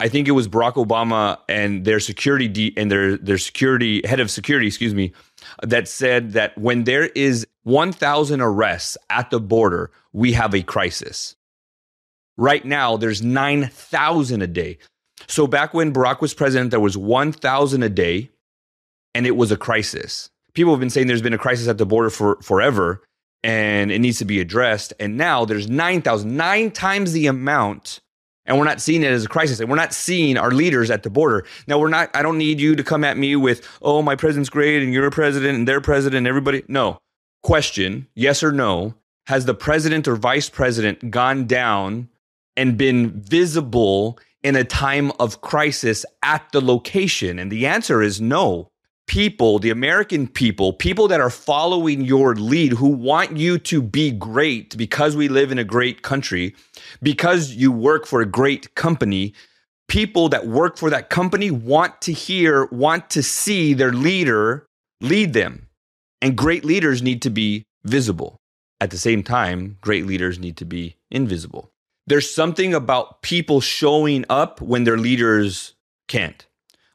I 0.00 0.08
think 0.08 0.26
it 0.26 0.32
was 0.32 0.48
Barack 0.48 0.74
Obama 0.74 1.38
and 1.48 1.84
their 1.84 2.00
security 2.00 2.48
de- 2.48 2.74
and 2.76 2.90
their 2.90 3.16
their 3.16 3.38
security 3.38 4.04
head 4.04 4.18
of 4.18 4.28
security, 4.28 4.66
excuse 4.66 4.92
me, 4.92 5.12
that 5.62 5.86
said 5.86 6.32
that 6.32 6.58
when 6.58 6.82
there 6.82 7.06
is 7.14 7.46
1,000 7.62 8.40
arrests 8.40 8.98
at 9.08 9.30
the 9.30 9.38
border, 9.38 9.92
we 10.12 10.32
have 10.32 10.52
a 10.52 10.62
crisis. 10.62 11.36
Right 12.36 12.64
now, 12.64 12.96
there's 12.96 13.22
9,000 13.22 14.42
a 14.42 14.48
day. 14.48 14.78
So 15.28 15.46
back 15.46 15.72
when 15.72 15.94
Barack 15.94 16.20
was 16.20 16.34
president, 16.34 16.72
there 16.72 16.80
was 16.80 16.96
1,000 16.96 17.82
a 17.84 17.88
day, 17.88 18.30
and 19.14 19.28
it 19.28 19.36
was 19.36 19.52
a 19.52 19.56
crisis. 19.56 20.28
People 20.54 20.72
have 20.72 20.80
been 20.80 20.90
saying 20.90 21.06
there's 21.06 21.22
been 21.22 21.32
a 21.32 21.38
crisis 21.38 21.68
at 21.68 21.78
the 21.78 21.86
border 21.86 22.10
for 22.10 22.36
forever, 22.42 23.00
and 23.44 23.92
it 23.92 23.98
needs 23.98 24.18
to 24.18 24.24
be 24.24 24.40
addressed. 24.40 24.94
And 24.98 25.18
now 25.18 25.44
there's 25.44 25.68
9,000, 25.68 26.34
nine 26.34 26.70
times 26.70 27.12
the 27.12 27.26
amount. 27.26 28.00
And 28.46 28.58
we're 28.58 28.64
not 28.64 28.80
seeing 28.80 29.02
it 29.02 29.12
as 29.12 29.24
a 29.24 29.28
crisis. 29.28 29.60
And 29.60 29.68
we're 29.68 29.76
not 29.76 29.92
seeing 29.92 30.38
our 30.38 30.50
leaders 30.50 30.90
at 30.90 31.02
the 31.02 31.10
border. 31.10 31.46
Now, 31.66 31.78
we're 31.78 31.88
not, 31.88 32.10
I 32.14 32.22
don't 32.22 32.38
need 32.38 32.58
you 32.58 32.74
to 32.74 32.82
come 32.82 33.04
at 33.04 33.18
me 33.18 33.36
with, 33.36 33.68
oh, 33.82 34.00
my 34.00 34.16
president's 34.16 34.48
great 34.48 34.82
and 34.82 34.94
you're 34.94 35.06
a 35.06 35.10
president 35.10 35.58
and 35.58 35.68
their 35.68 35.82
president 35.82 36.18
and 36.18 36.26
everybody. 36.26 36.62
No. 36.68 36.98
Question 37.42 38.08
yes 38.14 38.42
or 38.42 38.50
no. 38.50 38.94
Has 39.26 39.44
the 39.44 39.54
president 39.54 40.08
or 40.08 40.16
vice 40.16 40.48
president 40.48 41.10
gone 41.10 41.46
down 41.46 42.08
and 42.56 42.78
been 42.78 43.20
visible 43.20 44.18
in 44.42 44.56
a 44.56 44.64
time 44.64 45.12
of 45.20 45.42
crisis 45.42 46.06
at 46.22 46.50
the 46.52 46.62
location? 46.62 47.38
And 47.38 47.52
the 47.52 47.66
answer 47.66 48.02
is 48.02 48.22
no 48.22 48.70
people, 49.06 49.58
the 49.58 49.70
American 49.70 50.26
people, 50.26 50.72
people 50.72 51.08
that 51.08 51.20
are 51.20 51.30
following 51.30 52.02
your 52.02 52.34
lead 52.34 52.72
who 52.72 52.88
want 52.88 53.36
you 53.36 53.58
to 53.58 53.82
be 53.82 54.10
great 54.10 54.76
because 54.76 55.16
we 55.16 55.28
live 55.28 55.52
in 55.52 55.58
a 55.58 55.64
great 55.64 56.02
country, 56.02 56.54
because 57.02 57.52
you 57.52 57.70
work 57.70 58.06
for 58.06 58.20
a 58.20 58.26
great 58.26 58.74
company, 58.74 59.34
people 59.88 60.28
that 60.28 60.46
work 60.46 60.76
for 60.76 60.90
that 60.90 61.10
company 61.10 61.50
want 61.50 62.00
to 62.00 62.12
hear, 62.12 62.66
want 62.66 63.10
to 63.10 63.22
see 63.22 63.74
their 63.74 63.92
leader 63.92 64.66
lead 65.00 65.32
them. 65.32 65.68
And 66.22 66.36
great 66.36 66.64
leaders 66.64 67.02
need 67.02 67.20
to 67.22 67.30
be 67.30 67.64
visible. 67.84 68.40
At 68.80 68.90
the 68.90 68.98
same 68.98 69.22
time, 69.22 69.76
great 69.80 70.06
leaders 70.06 70.38
need 70.38 70.56
to 70.58 70.64
be 70.64 70.96
invisible. 71.10 71.70
There's 72.06 72.34
something 72.34 72.74
about 72.74 73.22
people 73.22 73.60
showing 73.60 74.24
up 74.28 74.60
when 74.60 74.84
their 74.84 74.98
leaders 74.98 75.74
can't. 76.08 76.46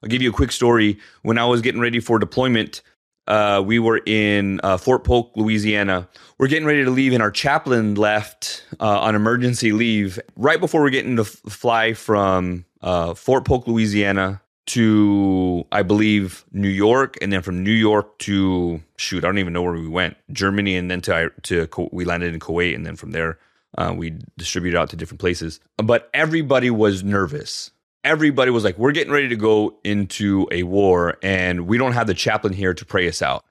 I'll 0.01 0.09
give 0.09 0.21
you 0.21 0.29
a 0.29 0.33
quick 0.33 0.51
story. 0.51 0.97
When 1.23 1.37
I 1.37 1.45
was 1.45 1.61
getting 1.61 1.81
ready 1.81 1.99
for 1.99 2.19
deployment, 2.19 2.81
uh, 3.27 3.61
we 3.63 3.79
were 3.79 4.01
in 4.05 4.59
uh, 4.63 4.77
Fort 4.77 5.03
Polk, 5.03 5.31
Louisiana. 5.35 6.09
We're 6.37 6.47
getting 6.47 6.65
ready 6.65 6.83
to 6.83 6.89
leave, 6.89 7.13
and 7.13 7.21
our 7.21 7.31
chaplain 7.31 7.95
left 7.95 8.65
uh, 8.79 8.99
on 9.01 9.15
emergency 9.15 9.71
leave 9.71 10.19
right 10.35 10.59
before 10.59 10.81
we're 10.81 10.89
getting 10.89 11.15
to 11.17 11.23
fly 11.23 11.93
from 11.93 12.65
uh, 12.81 13.13
Fort 13.13 13.45
Polk, 13.45 13.67
Louisiana 13.67 14.41
to, 14.67 15.65
I 15.71 15.81
believe, 15.81 16.45
New 16.51 16.69
York, 16.69 17.17
and 17.21 17.33
then 17.33 17.41
from 17.41 17.63
New 17.63 17.71
York 17.71 18.17
to 18.19 18.81
shoot, 18.97 19.23
I 19.23 19.27
don't 19.27 19.39
even 19.39 19.53
know 19.53 19.63
where 19.63 19.73
we 19.73 19.87
went, 19.87 20.15
Germany, 20.31 20.75
and 20.75 20.89
then 20.89 21.01
to 21.01 21.31
to 21.43 21.67
we 21.91 22.05
landed 22.05 22.33
in 22.33 22.39
Kuwait, 22.39 22.75
and 22.75 22.85
then 22.85 22.95
from 22.95 23.11
there 23.11 23.37
uh, 23.77 23.93
we 23.95 24.15
distributed 24.37 24.77
out 24.77 24.89
to 24.89 24.95
different 24.95 25.19
places. 25.19 25.59
But 25.77 26.09
everybody 26.13 26.69
was 26.69 27.03
nervous 27.03 27.71
everybody 28.03 28.51
was 28.51 28.63
like, 28.63 28.77
we're 28.77 28.91
getting 28.91 29.13
ready 29.13 29.27
to 29.29 29.35
go 29.35 29.77
into 29.83 30.47
a 30.51 30.63
war 30.63 31.17
and 31.21 31.67
we 31.67 31.77
don't 31.77 31.93
have 31.93 32.07
the 32.07 32.13
chaplain 32.13 32.53
here 32.53 32.73
to 32.73 32.85
pray 32.85 33.07
us 33.07 33.21
out. 33.21 33.43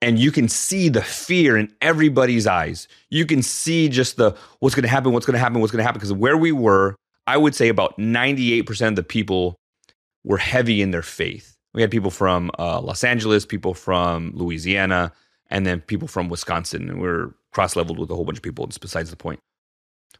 And 0.00 0.18
you 0.18 0.30
can 0.30 0.48
see 0.48 0.88
the 0.88 1.00
fear 1.02 1.56
in 1.56 1.72
everybody's 1.80 2.46
eyes. 2.46 2.88
You 3.08 3.24
can 3.24 3.42
see 3.42 3.88
just 3.88 4.16
the 4.16 4.36
what's 4.60 4.74
going 4.74 4.82
to 4.82 4.88
happen, 4.88 5.12
what's 5.12 5.24
going 5.24 5.34
to 5.34 5.40
happen, 5.40 5.60
what's 5.60 5.72
going 5.72 5.78
to 5.78 5.84
happen. 5.84 5.98
Because 5.98 6.12
where 6.12 6.36
we 6.36 6.52
were, 6.52 6.94
I 7.26 7.38
would 7.38 7.54
say 7.54 7.68
about 7.68 7.96
98% 7.96 8.88
of 8.88 8.96
the 8.96 9.02
people 9.02 9.56
were 10.22 10.36
heavy 10.36 10.82
in 10.82 10.90
their 10.90 11.02
faith. 11.02 11.56
We 11.72 11.80
had 11.80 11.90
people 11.90 12.10
from 12.10 12.50
uh, 12.58 12.80
Los 12.80 13.02
Angeles, 13.02 13.46
people 13.46 13.72
from 13.72 14.32
Louisiana, 14.34 15.12
and 15.48 15.66
then 15.66 15.80
people 15.80 16.06
from 16.06 16.28
Wisconsin. 16.28 16.90
And 16.90 17.00
we 17.00 17.08
we're 17.08 17.34
cross 17.52 17.74
leveled 17.74 17.98
with 17.98 18.10
a 18.10 18.14
whole 18.14 18.24
bunch 18.24 18.38
of 18.38 18.42
people. 18.42 18.64
It's 18.66 18.78
besides 18.78 19.10
the 19.10 19.16
point. 19.16 19.40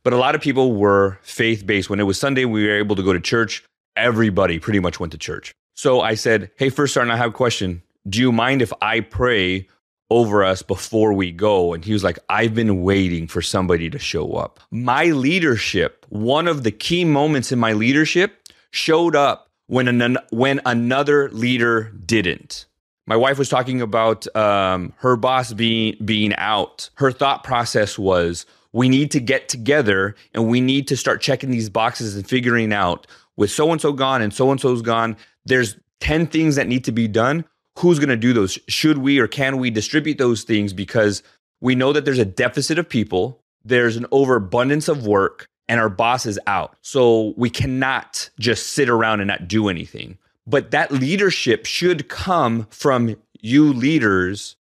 But 0.04 0.12
a 0.12 0.18
lot 0.18 0.34
of 0.34 0.42
people 0.42 0.74
were 0.74 1.18
faith 1.22 1.66
based. 1.66 1.88
When 1.88 1.98
it 1.98 2.04
was 2.04 2.18
Sunday, 2.18 2.44
we 2.44 2.66
were 2.66 2.76
able 2.76 2.94
to 2.94 3.02
go 3.02 3.12
to 3.12 3.20
church. 3.20 3.64
Everybody 3.96 4.58
pretty 4.58 4.80
much 4.80 5.00
went 5.00 5.12
to 5.12 5.18
church. 5.18 5.54
So 5.74 6.02
I 6.02 6.14
said, 6.14 6.50
Hey, 6.56 6.68
First 6.68 6.94
Sergeant, 6.94 7.12
I 7.12 7.16
have 7.16 7.30
a 7.30 7.32
question. 7.32 7.82
Do 8.08 8.20
you 8.20 8.30
mind 8.30 8.60
if 8.60 8.72
I 8.82 9.00
pray 9.00 9.66
over 10.10 10.44
us 10.44 10.62
before 10.62 11.14
we 11.14 11.32
go? 11.32 11.72
And 11.72 11.82
he 11.82 11.94
was 11.94 12.04
like, 12.04 12.18
I've 12.28 12.54
been 12.54 12.82
waiting 12.82 13.26
for 13.26 13.40
somebody 13.40 13.88
to 13.88 13.98
show 13.98 14.34
up. 14.34 14.60
My 14.70 15.06
leadership, 15.06 16.04
one 16.10 16.48
of 16.48 16.64
the 16.64 16.70
key 16.70 17.06
moments 17.06 17.50
in 17.50 17.58
my 17.58 17.72
leadership, 17.72 18.46
showed 18.70 19.16
up 19.16 19.48
when, 19.68 19.88
an, 19.88 20.18
when 20.30 20.60
another 20.66 21.30
leader 21.30 21.90
didn't. 22.04 22.66
My 23.06 23.16
wife 23.16 23.38
was 23.38 23.48
talking 23.48 23.80
about 23.80 24.34
um, 24.36 24.92
her 24.98 25.16
boss 25.16 25.52
being 25.52 25.96
being 26.04 26.34
out. 26.36 26.88
Her 26.94 27.12
thought 27.12 27.44
process 27.44 27.98
was, 27.98 28.46
we 28.74 28.88
need 28.88 29.12
to 29.12 29.20
get 29.20 29.48
together 29.48 30.16
and 30.34 30.48
we 30.48 30.60
need 30.60 30.88
to 30.88 30.96
start 30.96 31.22
checking 31.22 31.50
these 31.50 31.70
boxes 31.70 32.16
and 32.16 32.28
figuring 32.28 32.72
out 32.72 33.06
with 33.36 33.50
so 33.50 33.70
and 33.70 33.80
so 33.80 33.92
gone 33.92 34.20
and 34.20 34.34
so 34.34 34.50
and 34.50 34.60
so's 34.60 34.82
gone, 34.82 35.16
there's 35.46 35.76
10 36.00 36.26
things 36.26 36.56
that 36.56 36.66
need 36.66 36.84
to 36.84 36.92
be 36.92 37.06
done. 37.08 37.44
Who's 37.78 38.00
going 38.00 38.08
to 38.08 38.16
do 38.16 38.32
those? 38.32 38.58
Should 38.68 38.98
we 38.98 39.20
or 39.20 39.28
can 39.28 39.58
we 39.58 39.70
distribute 39.70 40.18
those 40.18 40.42
things? 40.42 40.72
Because 40.72 41.22
we 41.60 41.76
know 41.76 41.92
that 41.92 42.04
there's 42.04 42.18
a 42.18 42.24
deficit 42.24 42.76
of 42.78 42.88
people, 42.88 43.40
there's 43.64 43.96
an 43.96 44.06
overabundance 44.10 44.88
of 44.88 45.06
work, 45.06 45.46
and 45.68 45.80
our 45.80 45.88
boss 45.88 46.26
is 46.26 46.38
out. 46.48 46.76
So 46.82 47.32
we 47.36 47.50
cannot 47.50 48.28
just 48.40 48.72
sit 48.72 48.88
around 48.88 49.20
and 49.20 49.28
not 49.28 49.46
do 49.46 49.68
anything. 49.68 50.18
But 50.48 50.72
that 50.72 50.90
leadership 50.90 51.64
should 51.64 52.08
come 52.08 52.66
from 52.70 53.14
you 53.40 53.72
leaders 53.72 54.56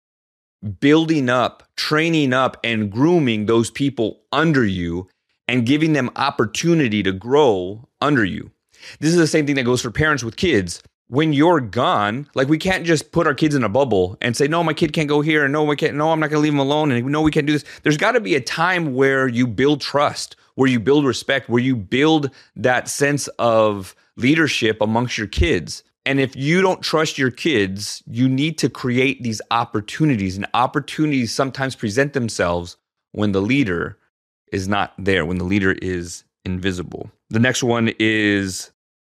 building 0.79 1.29
up, 1.29 1.63
training 1.75 2.33
up, 2.33 2.57
and 2.63 2.91
grooming 2.91 3.45
those 3.45 3.71
people 3.71 4.21
under 4.31 4.65
you 4.65 5.07
and 5.47 5.65
giving 5.65 5.93
them 5.93 6.11
opportunity 6.15 7.01
to 7.03 7.11
grow 7.11 7.87
under 8.01 8.23
you. 8.23 8.51
This 8.99 9.11
is 9.11 9.17
the 9.17 9.27
same 9.27 9.45
thing 9.45 9.55
that 9.55 9.63
goes 9.63 9.81
for 9.81 9.91
parents 9.91 10.23
with 10.23 10.35
kids. 10.35 10.81
When 11.07 11.33
you're 11.33 11.59
gone, 11.59 12.29
like 12.35 12.49
we 12.49 12.59
can't 12.59 12.85
just 12.85 13.11
put 13.11 13.25
our 13.25 13.33
kids 13.33 13.55
in 13.55 13.63
a 13.63 13.69
bubble 13.69 14.15
and 14.21 14.37
say, 14.37 14.47
no, 14.47 14.63
my 14.63 14.73
kid 14.73 14.93
can't 14.93 15.09
go 15.09 15.21
here, 15.21 15.43
and 15.43 15.51
no, 15.51 15.63
we 15.63 15.75
can't, 15.75 15.95
no, 15.95 16.11
I'm 16.11 16.19
not 16.19 16.29
gonna 16.29 16.41
leave 16.41 16.53
him 16.53 16.59
alone, 16.59 16.91
and 16.91 17.03
no, 17.07 17.21
we 17.21 17.31
can't 17.31 17.47
do 17.47 17.53
this. 17.53 17.65
There's 17.81 17.97
gotta 17.97 18.19
be 18.19 18.35
a 18.35 18.41
time 18.41 18.93
where 18.93 19.27
you 19.27 19.47
build 19.47 19.81
trust, 19.81 20.35
where 20.53 20.69
you 20.69 20.79
build 20.79 21.05
respect, 21.05 21.49
where 21.49 21.63
you 21.63 21.75
build 21.75 22.29
that 22.55 22.87
sense 22.87 23.27
of 23.39 23.95
leadership 24.17 24.81
amongst 24.81 25.17
your 25.17 25.27
kids. 25.27 25.83
And 26.05 26.19
if 26.19 26.35
you 26.35 26.61
don't 26.61 26.81
trust 26.81 27.17
your 27.17 27.31
kids, 27.31 28.01
you 28.07 28.27
need 28.27 28.57
to 28.59 28.69
create 28.69 29.21
these 29.21 29.41
opportunities. 29.51 30.37
And 30.37 30.47
opportunities 30.53 31.33
sometimes 31.33 31.75
present 31.75 32.13
themselves 32.13 32.77
when 33.11 33.31
the 33.31 33.41
leader 33.41 33.97
is 34.51 34.67
not 34.67 34.93
there, 34.97 35.25
when 35.25 35.37
the 35.37 35.43
leader 35.43 35.73
is 35.73 36.23
invisible. 36.45 37.11
The 37.29 37.39
next 37.39 37.63
one 37.63 37.93
is 37.99 38.71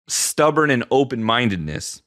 stubborn 0.09 0.71
and 0.71 0.85
open 0.91 1.23
mindedness. 1.23 2.03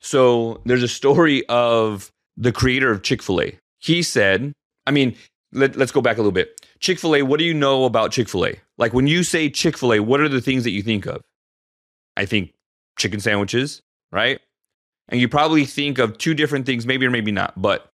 So 0.00 0.62
there's 0.64 0.82
a 0.82 0.88
story 0.88 1.46
of 1.48 2.12
the 2.36 2.52
creator 2.52 2.90
of 2.90 3.02
Chick 3.02 3.22
fil 3.22 3.42
A. 3.42 3.58
He 3.78 4.02
said, 4.02 4.52
I 4.86 4.90
mean, 4.90 5.16
let, 5.52 5.76
us 5.76 5.90
go 5.90 6.00
back 6.00 6.16
a 6.16 6.20
little 6.20 6.32
bit. 6.32 6.66
Chick 6.80 6.98
fil 6.98 7.16
A, 7.16 7.22
what 7.22 7.38
do 7.38 7.44
you 7.44 7.54
know 7.54 7.84
about 7.84 8.12
Chick 8.12 8.28
fil 8.28 8.46
A? 8.46 8.60
Like 8.78 8.94
when 8.94 9.06
you 9.06 9.22
say 9.22 9.50
Chick 9.50 9.76
fil 9.76 9.92
A, 9.92 10.00
what 10.00 10.20
are 10.20 10.28
the 10.28 10.40
things 10.40 10.64
that 10.64 10.70
you 10.70 10.82
think 10.82 11.06
of? 11.06 11.22
I 12.16 12.24
think 12.24 12.54
chicken 12.98 13.20
sandwiches, 13.20 13.82
right? 14.12 14.40
And 15.08 15.20
you 15.20 15.28
probably 15.28 15.64
think 15.64 15.98
of 15.98 16.18
two 16.18 16.34
different 16.34 16.66
things, 16.66 16.86
maybe 16.86 17.06
or 17.06 17.10
maybe 17.10 17.32
not, 17.32 17.60
but 17.60 17.90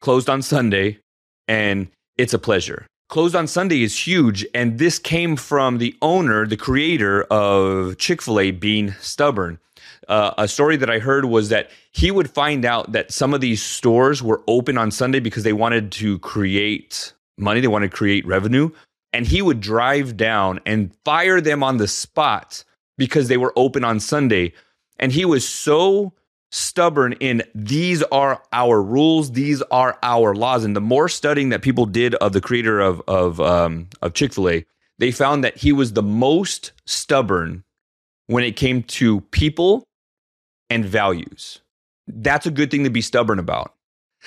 closed 0.00 0.28
on 0.28 0.42
Sunday 0.42 0.98
and 1.48 1.88
it's 2.16 2.34
a 2.34 2.38
pleasure. 2.38 2.86
Closed 3.08 3.34
on 3.34 3.46
Sunday 3.46 3.82
is 3.82 4.06
huge. 4.06 4.46
And 4.54 4.78
this 4.78 4.98
came 4.98 5.36
from 5.36 5.78
the 5.78 5.94
owner, 6.00 6.46
the 6.46 6.56
creator 6.56 7.24
of 7.24 7.98
Chick 7.98 8.22
fil 8.22 8.40
A 8.40 8.50
being 8.52 8.92
stubborn. 9.00 9.58
Uh, 10.08 10.32
a 10.38 10.48
story 10.48 10.76
that 10.76 10.90
I 10.90 10.98
heard 10.98 11.26
was 11.26 11.48
that 11.50 11.70
he 11.92 12.10
would 12.10 12.30
find 12.30 12.64
out 12.64 12.92
that 12.92 13.12
some 13.12 13.34
of 13.34 13.40
these 13.40 13.62
stores 13.62 14.22
were 14.22 14.42
open 14.48 14.78
on 14.78 14.90
Sunday 14.90 15.20
because 15.20 15.42
they 15.42 15.52
wanted 15.52 15.92
to 15.92 16.18
create 16.20 17.12
money, 17.38 17.60
they 17.60 17.68
wanted 17.68 17.90
to 17.90 17.96
create 17.96 18.26
revenue. 18.26 18.70
And 19.12 19.26
he 19.26 19.42
would 19.42 19.60
drive 19.60 20.16
down 20.16 20.60
and 20.64 20.94
fire 21.04 21.40
them 21.40 21.62
on 21.62 21.76
the 21.76 21.88
spot 21.88 22.64
because 22.96 23.28
they 23.28 23.36
were 23.36 23.52
open 23.56 23.84
on 23.84 24.00
Sunday 24.00 24.54
and 24.98 25.12
he 25.12 25.24
was 25.24 25.48
so 25.48 26.12
stubborn 26.50 27.14
in 27.14 27.42
these 27.54 28.02
are 28.04 28.42
our 28.52 28.80
rules, 28.80 29.32
these 29.32 29.62
are 29.70 29.98
our 30.02 30.34
laws. 30.34 30.64
And 30.64 30.76
the 30.76 30.80
more 30.80 31.08
studying 31.08 31.48
that 31.48 31.62
people 31.62 31.86
did 31.86 32.14
of 32.16 32.32
the 32.32 32.40
creator 32.40 32.78
of 32.80 33.02
of 33.08 33.40
um, 33.40 33.88
of 34.00 34.14
Chick 34.14 34.34
Fil 34.34 34.48
A, 34.48 34.66
they 34.98 35.10
found 35.10 35.42
that 35.42 35.56
he 35.56 35.72
was 35.72 35.94
the 35.94 36.02
most 36.02 36.72
stubborn 36.86 37.64
when 38.26 38.44
it 38.44 38.56
came 38.56 38.82
to 38.84 39.20
people 39.32 39.84
and 40.70 40.84
values. 40.84 41.60
That's 42.06 42.46
a 42.46 42.50
good 42.50 42.70
thing 42.70 42.84
to 42.84 42.90
be 42.90 43.00
stubborn 43.00 43.38
about. 43.38 43.74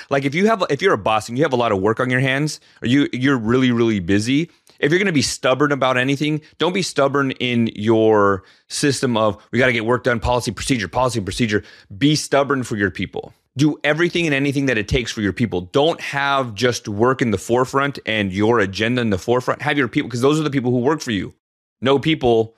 Like 0.10 0.25
if 0.25 0.36
you 0.36 0.47
have 0.47 0.63
if 0.69 0.82
you're 0.82 0.93
a 0.93 0.97
boss 0.97 1.30
and 1.30 1.38
you 1.38 1.43
have 1.43 1.54
a 1.54 1.58
lot 1.58 1.71
of 1.71 1.80
work 1.80 1.99
on 1.99 2.10
your 2.10 2.19
hands, 2.19 2.60
or 2.82 2.88
you 2.88 3.08
you're 3.13 3.38
really 3.38 3.71
really 3.71 3.99
busy, 3.99 4.51
if 4.79 4.91
you're 4.91 4.99
going 4.99 5.07
to 5.07 5.13
be 5.13 5.21
stubborn 5.21 5.71
about 5.71 5.97
anything, 5.97 6.41
don't 6.57 6.73
be 6.73 6.81
stubborn 6.81 7.31
in 7.31 7.69
your 7.75 8.43
system 8.67 9.17
of 9.17 9.38
we 9.51 9.59
got 9.59 9.67
to 9.67 9.73
get 9.73 9.85
work 9.85 10.03
done, 10.03 10.19
policy, 10.19 10.51
procedure, 10.51 10.88
policy, 10.88 11.21
procedure. 11.21 11.63
Be 11.97 12.15
stubborn 12.15 12.63
for 12.63 12.75
your 12.77 12.91
people. 12.91 13.33
Do 13.57 13.77
everything 13.83 14.25
and 14.25 14.35
anything 14.35 14.65
that 14.65 14.77
it 14.77 14.88
takes 14.88 15.11
for 15.11 15.21
your 15.21 15.31
people. 15.31 15.61
Don't 15.61 16.01
have 16.01 16.53
just 16.53 16.88
work 16.88 17.21
in 17.21 17.31
the 17.31 17.38
forefront 17.38 17.99
and 18.05 18.33
your 18.33 18.59
agenda 18.59 19.01
in 19.01 19.11
the 19.11 19.17
forefront. 19.17 19.61
Have 19.61 19.77
your 19.77 19.88
people 19.88 20.09
because 20.09 20.21
those 20.21 20.39
are 20.39 20.43
the 20.43 20.49
people 20.49 20.71
who 20.71 20.79
work 20.79 21.01
for 21.01 21.11
you. 21.11 21.33
No 21.81 21.97
people, 21.97 22.55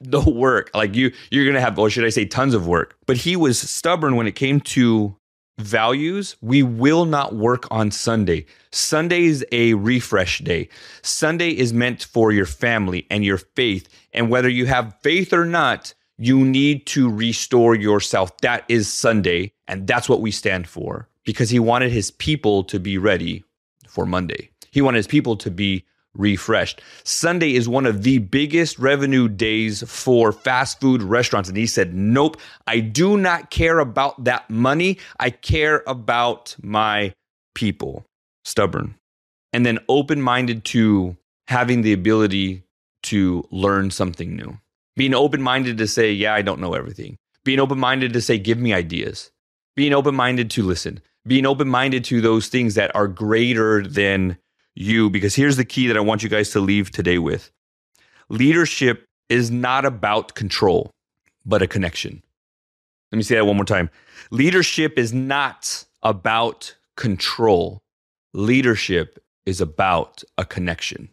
no 0.00 0.20
work. 0.26 0.70
Like 0.74 0.94
you, 0.96 1.12
you're 1.30 1.44
going 1.44 1.54
to 1.54 1.60
have, 1.60 1.78
or 1.78 1.90
should 1.90 2.04
I 2.04 2.08
say, 2.08 2.24
tons 2.24 2.54
of 2.54 2.66
work. 2.66 2.96
But 3.06 3.18
he 3.18 3.36
was 3.36 3.60
stubborn 3.60 4.16
when 4.16 4.26
it 4.26 4.34
came 4.34 4.60
to 4.60 5.16
values, 5.60 6.36
we 6.40 6.62
will 6.62 7.04
not 7.04 7.34
work 7.34 7.66
on 7.70 7.90
Sunday. 7.90 8.46
Sunday 8.72 9.24
is 9.24 9.44
a 9.52 9.74
refresh 9.74 10.40
day. 10.40 10.68
Sunday 11.02 11.50
is 11.50 11.72
meant 11.72 12.04
for 12.04 12.32
your 12.32 12.46
family 12.46 13.06
and 13.10 13.24
your 13.24 13.38
faith. 13.38 13.88
And 14.12 14.30
whether 14.30 14.48
you 14.48 14.66
have 14.66 14.96
faith 15.02 15.32
or 15.32 15.44
not, 15.44 15.94
you 16.18 16.44
need 16.44 16.86
to 16.86 17.10
restore 17.10 17.74
yourself. 17.74 18.36
That 18.38 18.64
is 18.68 18.92
Sunday. 18.92 19.52
And 19.68 19.86
that's 19.86 20.08
what 20.08 20.20
we 20.20 20.30
stand 20.30 20.68
for 20.68 21.08
because 21.24 21.50
he 21.50 21.58
wanted 21.58 21.92
his 21.92 22.10
people 22.10 22.64
to 22.64 22.78
be 22.78 22.98
ready 22.98 23.44
for 23.88 24.06
Monday. 24.06 24.50
He 24.70 24.80
wanted 24.80 24.98
his 24.98 25.06
people 25.06 25.36
to 25.36 25.50
be 25.50 25.84
refreshed. 26.14 26.82
Sunday 27.04 27.54
is 27.54 27.68
one 27.68 27.86
of 27.86 28.02
the 28.02 28.18
biggest 28.18 28.78
revenue 28.78 29.28
days 29.28 29.82
for 29.88 30.32
fast 30.32 30.80
food 30.80 31.02
restaurants. 31.02 31.48
And 31.48 31.56
he 31.58 31.66
said, 31.66 31.94
Nope, 31.94 32.36
I 32.66 32.80
do 32.80 33.16
not 33.16 33.50
care 33.50 33.78
about 33.78 34.24
that 34.24 34.48
money. 34.50 34.98
I 35.18 35.30
care 35.30 35.82
about 35.86 36.56
my 36.62 37.12
people. 37.54 38.04
Stubborn. 38.44 38.94
And 39.52 39.66
then 39.66 39.78
open 39.88 40.22
minded 40.22 40.64
to 40.66 41.16
having 41.48 41.82
the 41.82 41.92
ability 41.92 42.62
to 43.04 43.44
learn 43.50 43.90
something 43.90 44.36
new. 44.36 44.58
Being 44.96 45.14
open 45.14 45.42
minded 45.42 45.78
to 45.78 45.86
say, 45.86 46.12
Yeah, 46.12 46.34
I 46.34 46.42
don't 46.42 46.60
know 46.60 46.74
everything. 46.74 47.16
Being 47.44 47.60
open 47.60 47.78
minded 47.78 48.12
to 48.12 48.20
say, 48.20 48.38
Give 48.38 48.58
me 48.58 48.72
ideas. 48.72 49.30
Being 49.76 49.92
open 49.94 50.14
minded 50.14 50.50
to 50.52 50.62
listen. 50.62 51.00
being 51.26 51.46
open 51.46 51.68
minded 51.68 52.04
to 52.04 52.20
those 52.20 52.48
things 52.48 52.74
that 52.74 52.94
are 52.94 53.06
greater 53.06 53.82
than 53.86 54.36
you. 54.74 55.10
Because 55.10 55.34
here's 55.34 55.56
the 55.56 55.64
key 55.64 55.86
that 55.86 55.96
I 55.96 56.00
want 56.00 56.22
you 56.22 56.28
guys 56.28 56.50
to 56.50 56.60
leave 56.60 56.90
today 56.90 57.18
with 57.18 57.50
leadership 58.28 59.04
is 59.28 59.50
not 59.50 59.84
about 59.84 60.34
control, 60.34 60.90
but 61.44 61.62
a 61.62 61.66
connection. 61.66 62.22
Let 63.12 63.16
me 63.16 63.22
say 63.22 63.34
that 63.36 63.46
one 63.46 63.56
more 63.56 63.64
time. 63.64 63.90
Leadership 64.30 64.98
is 64.98 65.12
not 65.12 65.84
about 66.02 66.74
control, 66.96 67.80
leadership 68.32 69.18
is 69.46 69.60
about 69.60 70.22
a 70.38 70.44
connection. 70.44 71.08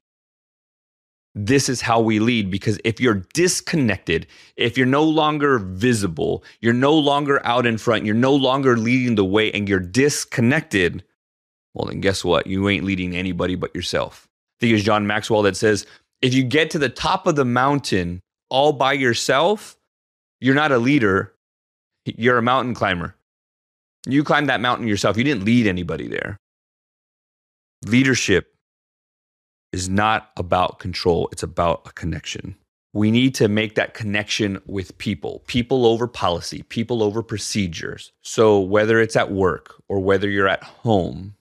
This 1.34 1.70
is 1.70 1.82
how 1.82 2.00
we 2.00 2.20
lead 2.20 2.50
because 2.50 2.80
if 2.84 3.00
you're 3.00 3.24
disconnected, 3.34 4.26
if 4.56 4.76
you're 4.76 4.88
no 4.88 5.04
longer 5.04 5.60
visible, 5.60 6.44
you're 6.62 6.74
no 6.74 6.94
longer 6.94 7.46
out 7.46 7.68
in 7.68 7.78
front, 7.78 8.06
you're 8.06 8.16
no 8.16 8.34
longer 8.34 8.76
leading 8.76 9.16
the 9.16 9.26
way, 9.26 9.52
and 9.52 9.70
you're 9.70 9.80
disconnected, 9.80 11.04
well, 11.78 11.88
then 11.88 12.02
guess 12.02 12.26
what? 12.26 12.48
You 12.48 12.68
ain't 12.70 12.84
leading 12.84 13.16
anybody 13.16 13.54
but 13.56 13.76
yourself. 13.76 14.28
I 14.28 14.62
think 14.62 14.74
it's 14.74 14.84
John 14.84 15.06
Maxwell 15.06 15.44
that 15.44 15.56
says 15.56 15.86
if 16.22 16.34
you 16.34 16.44
get 16.44 16.72
to 16.72 16.80
the 16.80 16.90
top 16.90 17.28
of 17.28 17.36
the 17.36 17.46
mountain 17.46 18.22
all 18.50 18.74
by 18.74 18.94
yourself, 18.94 19.78
you're 20.40 20.56
not 20.56 20.72
a 20.72 20.80
leader, 20.80 21.34
you're 22.06 22.40
a 22.40 22.42
mountain 22.42 22.74
climber. 22.74 23.16
You 24.08 24.24
climbed 24.24 24.50
that 24.50 24.62
mountain 24.62 24.88
yourself, 24.88 25.18
you 25.18 25.24
didn't 25.24 25.46
lead 25.46 25.68
anybody 25.68 26.08
there. 26.08 26.38
Leadership 27.86 28.56
is 29.72 29.88
not 29.88 30.32
about 30.38 30.80
control, 30.80 31.30
it's 31.32 31.44
about 31.44 31.84
a 31.86 31.92
connection. 31.92 32.56
We 32.94 33.12
need 33.12 33.36
to 33.36 33.48
make 33.48 33.76
that 33.76 33.94
connection 33.94 34.60
with 34.66 34.98
people, 34.98 35.44
people 35.46 35.86
over 35.86 36.08
policy, 36.08 36.64
people 36.64 37.04
over 37.04 37.22
procedures. 37.22 38.12
So, 38.24 38.60
whether 38.60 39.00
it's 39.00 39.16
at 39.16 39.32
work 39.32 39.76
or 39.88 40.00
whether 40.00 40.28
you're 40.28 40.48
at 40.48 40.64
home, 40.64 41.36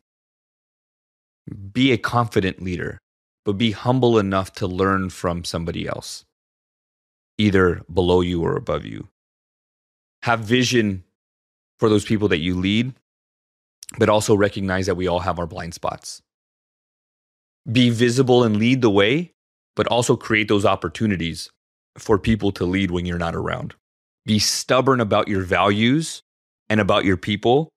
be 1.72 1.92
a 1.92 1.98
confident 1.98 2.62
leader, 2.62 2.98
but 3.44 3.54
be 3.54 3.72
humble 3.72 4.18
enough 4.18 4.52
to 4.54 4.66
learn 4.66 5.10
from 5.10 5.44
somebody 5.44 5.86
else, 5.86 6.24
either 7.38 7.82
below 7.92 8.20
you 8.20 8.42
or 8.42 8.56
above 8.56 8.84
you. 8.84 9.08
Have 10.22 10.40
vision 10.40 11.04
for 11.78 11.88
those 11.88 12.04
people 12.04 12.28
that 12.28 12.38
you 12.38 12.56
lead, 12.56 12.94
but 13.98 14.08
also 14.08 14.34
recognize 14.34 14.86
that 14.86 14.96
we 14.96 15.06
all 15.06 15.20
have 15.20 15.38
our 15.38 15.46
blind 15.46 15.74
spots 15.74 16.22
be 17.70 17.90
visible 17.90 18.44
and 18.44 18.56
lead 18.56 18.80
the 18.80 18.90
way, 18.90 19.32
but 19.74 19.86
also 19.88 20.16
create 20.16 20.48
those 20.48 20.64
opportunities 20.64 21.50
for 21.98 22.18
people 22.18 22.52
to 22.52 22.64
lead 22.64 22.90
when 22.90 23.06
you're 23.06 23.18
not 23.18 23.34
around. 23.34 23.74
Be 24.24 24.38
stubborn 24.38 25.00
about 25.00 25.28
your 25.28 25.42
values 25.42 26.22
and 26.68 26.80
about 26.80 27.04
your 27.04 27.16
people, 27.16 27.70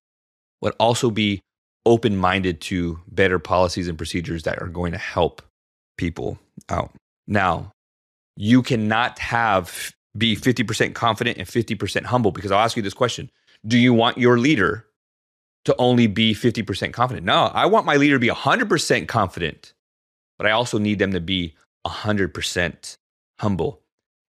but 0.61 0.75
also 0.79 1.09
be 1.09 1.41
open 1.89 2.15
minded 2.15 2.61
to 2.61 2.99
better 3.09 3.39
policies 3.39 3.87
and 3.87 3.97
procedures 3.97 4.43
that 4.43 4.61
are 4.61 4.67
going 4.67 4.91
to 4.91 4.97
help 4.97 5.41
people 5.97 6.39
out. 6.69 6.91
Now, 7.27 7.71
you 8.37 8.61
cannot 8.61 9.19
have 9.19 9.91
be 10.17 10.35
50% 10.35 10.95
confident 10.95 11.37
and 11.37 11.47
50% 11.47 12.05
humble 12.05 12.31
because 12.31 12.51
I'll 12.51 12.59
ask 12.63 12.77
you 12.77 12.83
this 12.83 12.93
question. 12.93 13.29
Do 13.67 13.77
you 13.77 13.93
want 13.93 14.17
your 14.17 14.39
leader 14.39 14.85
to 15.65 15.75
only 15.77 16.07
be 16.07 16.33
50% 16.33 16.93
confident? 16.93 17.25
No, 17.25 17.51
I 17.53 17.65
want 17.65 17.85
my 17.85 17.97
leader 17.97 18.15
to 18.15 18.19
be 18.19 18.29
100% 18.29 19.07
confident 19.07 19.73
but 20.39 20.47
I 20.47 20.51
also 20.51 20.79
need 20.79 20.97
them 20.97 21.11
to 21.11 21.19
be 21.19 21.53
100% 21.85 22.97
humble. 23.39 23.81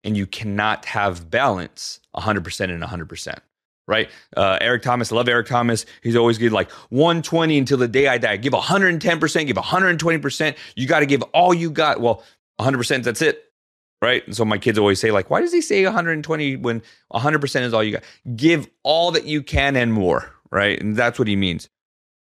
And 0.03 0.17
you 0.17 0.27
cannot 0.27 0.87
have 0.87 1.31
balance 1.31 2.01
100% 2.17 2.61
and 2.71 2.83
100%. 2.83 3.39
Right? 3.89 4.11
Uh, 4.37 4.59
Eric 4.61 4.83
Thomas, 4.83 5.11
I 5.11 5.17
love 5.17 5.29
Eric 5.29 5.49
Thomas. 5.49 5.87
He's 6.03 6.15
always 6.15 6.39
good, 6.39 6.53
like 6.53 6.71
120 6.91 7.59
until 7.59 7.79
the 7.79 7.89
day 7.89 8.07
I 8.07 8.19
die. 8.19 8.37
Give 8.37 8.53
110%, 8.53 9.47
give 9.47 9.57
120%. 9.57 10.57
You 10.77 10.87
got 10.87 11.01
to 11.01 11.07
give 11.07 11.23
all 11.33 11.53
you 11.53 11.71
got. 11.71 12.01
Well, 12.01 12.23
100%, 12.61 13.03
that's 13.03 13.23
it. 13.23 13.45
Right. 14.01 14.25
And 14.27 14.37
so 14.37 14.45
my 14.45 14.59
kids 14.59 14.79
always 14.79 15.01
say, 15.01 15.11
like, 15.11 15.29
why 15.29 15.41
does 15.41 15.53
he 15.53 15.61
say 15.61 15.83
120 15.85 16.57
when 16.57 16.83
100% 17.13 17.63
is 17.63 17.75
all 17.75 17.83
you 17.83 17.93
got? 17.93 18.05
Give 18.37 18.69
all 18.85 19.11
that 19.11 19.25
you 19.25 19.43
can 19.43 19.75
and 19.75 19.93
more. 19.93 20.31
Right. 20.53 20.81
And 20.81 20.95
that's 20.95 21.19
what 21.19 21.27
he 21.27 21.35
means. 21.35 21.69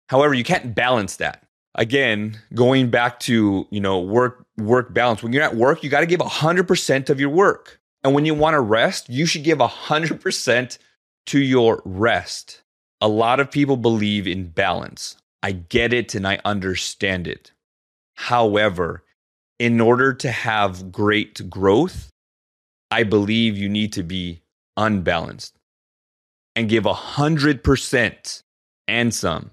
However, 0.09 0.35
you 0.35 0.45
can't 0.45 0.75
balance 0.75 1.17
that 1.17 1.45
again, 1.75 2.39
going 2.55 2.91
back 2.91 3.21
to, 3.21 3.67
you 3.71 3.81
know, 3.81 4.01
work 4.01 4.47
work 4.57 4.95
balance. 4.95 5.23
When 5.23 5.33
you're 5.33 5.43
at 5.43 5.57
work, 5.57 5.83
you 5.83 5.91
got 5.91 6.01
to 6.01 6.07
give 6.07 6.21
100% 6.21 7.11
of 7.11 7.19
your 7.19 7.31
work. 7.31 7.81
And 8.03 8.15
when 8.15 8.25
you 8.25 8.35
want 8.35 8.55
to 8.55 8.61
rest, 8.61 9.09
you 9.09 9.27
should 9.27 9.45
give 9.45 9.59
100% 9.59 10.79
to 11.27 11.39
your 11.41 11.83
rest. 11.85 12.63
A 13.01 13.09
lot 13.09 13.41
of 13.41 13.51
people 13.51 13.77
believe 13.77 14.27
in 14.27 14.49
balance. 14.49 15.17
I 15.43 15.53
get 15.53 15.93
it 15.93 16.15
and 16.15 16.27
I 16.27 16.41
understand 16.45 17.27
it. 17.27 17.53
However, 18.15 19.03
in 19.59 19.81
order 19.81 20.13
to 20.15 20.31
have 20.31 20.91
great 20.91 21.49
growth, 21.51 22.11
I 22.91 23.03
believe 23.03 23.59
you 23.59 23.69
need 23.69 23.93
to 23.95 24.03
be 24.03 24.43
unbalanced 24.77 25.57
and 26.57 26.69
give 26.69 26.85
100% 26.85 28.43
and 28.89 29.15
some 29.15 29.51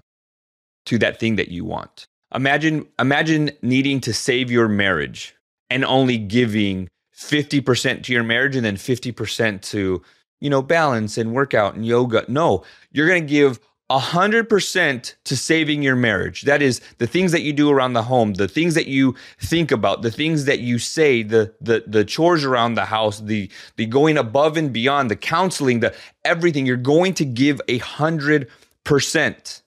to 0.86 0.98
that 0.98 1.18
thing 1.18 1.36
that 1.36 1.48
you 1.48 1.64
want. 1.64 2.06
Imagine 2.34 2.86
imagine 2.98 3.50
needing 3.60 4.00
to 4.00 4.14
save 4.14 4.50
your 4.50 4.68
marriage 4.68 5.34
and 5.68 5.84
only 5.84 6.18
giving 6.18 6.88
50% 7.14 8.02
to 8.04 8.12
your 8.12 8.22
marriage 8.22 8.56
and 8.56 8.64
then 8.64 8.76
50% 8.76 9.62
to, 9.70 10.02
you 10.42 10.50
know, 10.50 10.60
balance 10.60 11.16
and 11.16 11.32
workout 11.32 11.76
and 11.76 11.86
yoga. 11.86 12.24
No, 12.26 12.64
you're 12.90 13.06
going 13.06 13.22
to 13.22 13.28
give 13.28 13.60
100% 13.90 15.14
to 15.24 15.36
saving 15.36 15.82
your 15.82 15.94
marriage. 15.94 16.42
That 16.42 16.60
is 16.60 16.80
the 16.98 17.06
things 17.06 17.30
that 17.30 17.42
you 17.42 17.52
do 17.52 17.70
around 17.70 17.92
the 17.92 18.02
home, 18.02 18.34
the 18.34 18.48
things 18.48 18.74
that 18.74 18.88
you 18.88 19.14
think 19.38 19.70
about, 19.70 20.02
the 20.02 20.10
things 20.10 20.46
that 20.46 20.58
you 20.58 20.80
say, 20.80 21.22
the 21.22 21.54
the 21.60 21.84
the 21.86 22.04
chores 22.04 22.44
around 22.44 22.74
the 22.74 22.86
house, 22.86 23.20
the 23.20 23.48
the 23.76 23.86
going 23.86 24.18
above 24.18 24.56
and 24.56 24.72
beyond, 24.72 25.12
the 25.12 25.16
counseling, 25.16 25.78
the 25.78 25.94
everything. 26.24 26.66
You're 26.66 26.76
going 26.76 27.14
to 27.14 27.24
give 27.24 27.60
a 27.68 27.78
100%. 27.78 29.62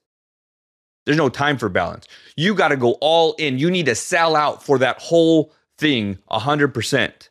There's 1.06 1.18
no 1.18 1.30
time 1.30 1.58
for 1.58 1.70
balance. 1.70 2.06
You 2.36 2.54
got 2.54 2.70
to 2.70 2.78
go 2.78 2.94
all 3.00 3.34
in. 3.34 3.60
You 3.60 3.72
need 3.72 3.86
to 3.86 3.96
sell 3.96 4.36
out 4.36 4.62
for 4.62 4.78
that 4.80 5.00
whole 5.00 5.54
thing 5.78 6.18
100%. 6.30 7.30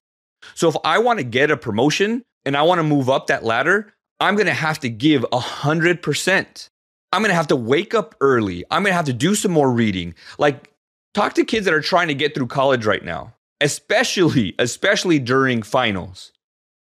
So 0.54 0.68
if 0.68 0.76
I 0.83 0.98
want 0.98 1.18
to 1.18 1.24
get 1.24 1.50
a 1.50 1.57
promotion 1.59 2.24
and 2.44 2.57
I 2.57 2.62
want 2.62 2.78
to 2.78 2.83
move 2.83 3.09
up 3.09 3.26
that 3.28 3.44
ladder, 3.44 3.94
I'm 4.20 4.37
going 4.37 4.46
to 4.46 4.52
have 4.52 4.80
to 4.80 4.88
give 4.88 5.22
100%. 5.33 6.68
I'm 7.12 7.22
going 7.22 7.30
to 7.30 7.37
have 7.37 7.46
to 7.48 7.57
wake 7.57 7.94
up 7.94 8.14
early. 8.20 8.64
I'm 8.70 8.83
going 8.83 8.90
to 8.90 8.96
have 8.96 9.04
to 9.07 9.12
do 9.12 9.35
some 9.35 9.52
more 9.52 9.70
reading. 9.70 10.14
Like 10.38 10.72
talk 11.14 11.35
to 11.35 11.44
kids 11.44 11.64
that 11.64 11.74
are 11.74 11.80
trying 11.80 12.09
to 12.09 12.14
get 12.14 12.35
through 12.35 12.48
college 12.48 12.87
right 12.87 13.04
now, 13.04 13.33
especially 13.61 14.54
especially 14.59 15.18
during 15.18 15.62
finals. 15.62 16.33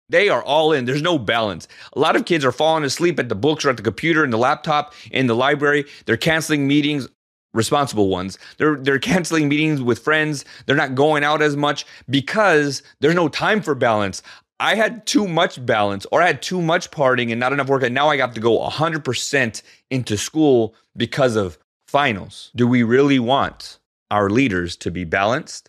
They 0.09 0.29
are 0.29 0.43
all 0.43 0.73
in. 0.73 0.85
There's 0.85 1.03
no 1.03 1.19
balance. 1.19 1.69
A 1.95 1.99
lot 1.99 2.17
of 2.17 2.27
kids 2.27 2.45
are 2.45 2.53
falling 2.53 2.85
asleep 2.85 3.19
at 3.19 3.29
the 3.29 3.35
books 3.35 3.65
or 3.65 3.71
at 3.71 3.77
the 3.77 3.83
computer 3.83 4.25
and 4.25 4.33
the 4.33 4.39
laptop 4.39 4.95
in 5.11 5.27
the 5.27 5.37
library. 5.37 5.85
They're 6.05 6.19
canceling 6.19 6.67
meetings, 6.67 7.09
responsible 7.55 8.09
ones. 8.09 8.39
They're 8.59 8.77
they're 8.77 8.99
canceling 8.99 9.49
meetings 9.49 9.81
with 9.81 9.99
friends. 9.99 10.45
They're 10.67 10.77
not 10.77 10.95
going 10.95 11.25
out 11.25 11.43
as 11.43 11.57
much 11.57 11.87
because 12.09 12.83
there's 13.01 13.15
no 13.15 13.29
time 13.29 13.63
for 13.63 13.75
balance. 13.75 14.23
I 14.63 14.77
had 14.77 15.07
too 15.07 15.27
much 15.27 15.65
balance 15.67 16.07
or 16.13 16.23
I 16.23 16.29
had 16.29 16.41
too 16.41 16.63
much 16.63 16.93
partying 16.93 17.33
and 17.33 17.41
not 17.41 17.53
enough 17.53 17.69
work. 17.69 17.83
And 17.83 17.93
now 17.93 18.09
I 18.09 18.17
got 18.17 18.33
to 18.37 18.41
go 18.41 18.61
100% 18.61 19.63
into 19.91 20.17
school 20.17 20.77
because 20.97 21.35
of 21.35 21.59
finals. 21.89 22.53
Do 22.55 22.69
we 22.69 22.85
really 22.85 23.19
want 23.19 23.81
our 24.13 24.31
leaders 24.31 24.77
to 24.77 24.93
be 24.93 25.03
balanced 25.03 25.69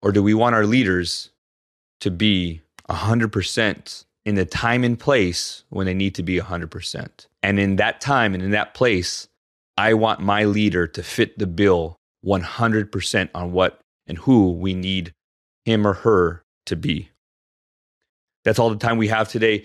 or 0.00 0.10
do 0.10 0.22
we 0.22 0.32
want 0.32 0.54
our 0.54 0.64
leaders 0.64 1.32
to 2.00 2.10
be 2.10 2.62
100% 2.88 4.04
in 4.24 4.34
the 4.36 4.46
time 4.46 4.84
and 4.84 4.98
place 4.98 5.64
when 5.68 5.84
they 5.84 5.94
need 5.94 6.14
to 6.14 6.22
be 6.22 6.38
100%. 6.38 7.26
And 7.42 7.58
in 7.58 7.76
that 7.76 8.00
time 8.00 8.32
and 8.32 8.42
in 8.42 8.52
that 8.52 8.72
place, 8.72 9.28
I 9.76 9.92
want 9.92 10.20
my 10.20 10.44
leader 10.44 10.86
to 10.86 11.02
fit 11.02 11.38
the 11.38 11.46
bill 11.46 11.98
100% 12.24 13.28
on 13.34 13.52
what 13.52 13.80
and 14.06 14.16
who 14.16 14.52
we 14.52 14.72
need 14.72 15.12
him 15.66 15.86
or 15.86 15.92
her 15.92 16.42
to 16.66 16.76
be. 16.76 17.10
That's 18.44 18.58
all 18.58 18.70
the 18.70 18.76
time 18.76 18.98
we 18.98 19.08
have 19.08 19.28
today. 19.28 19.64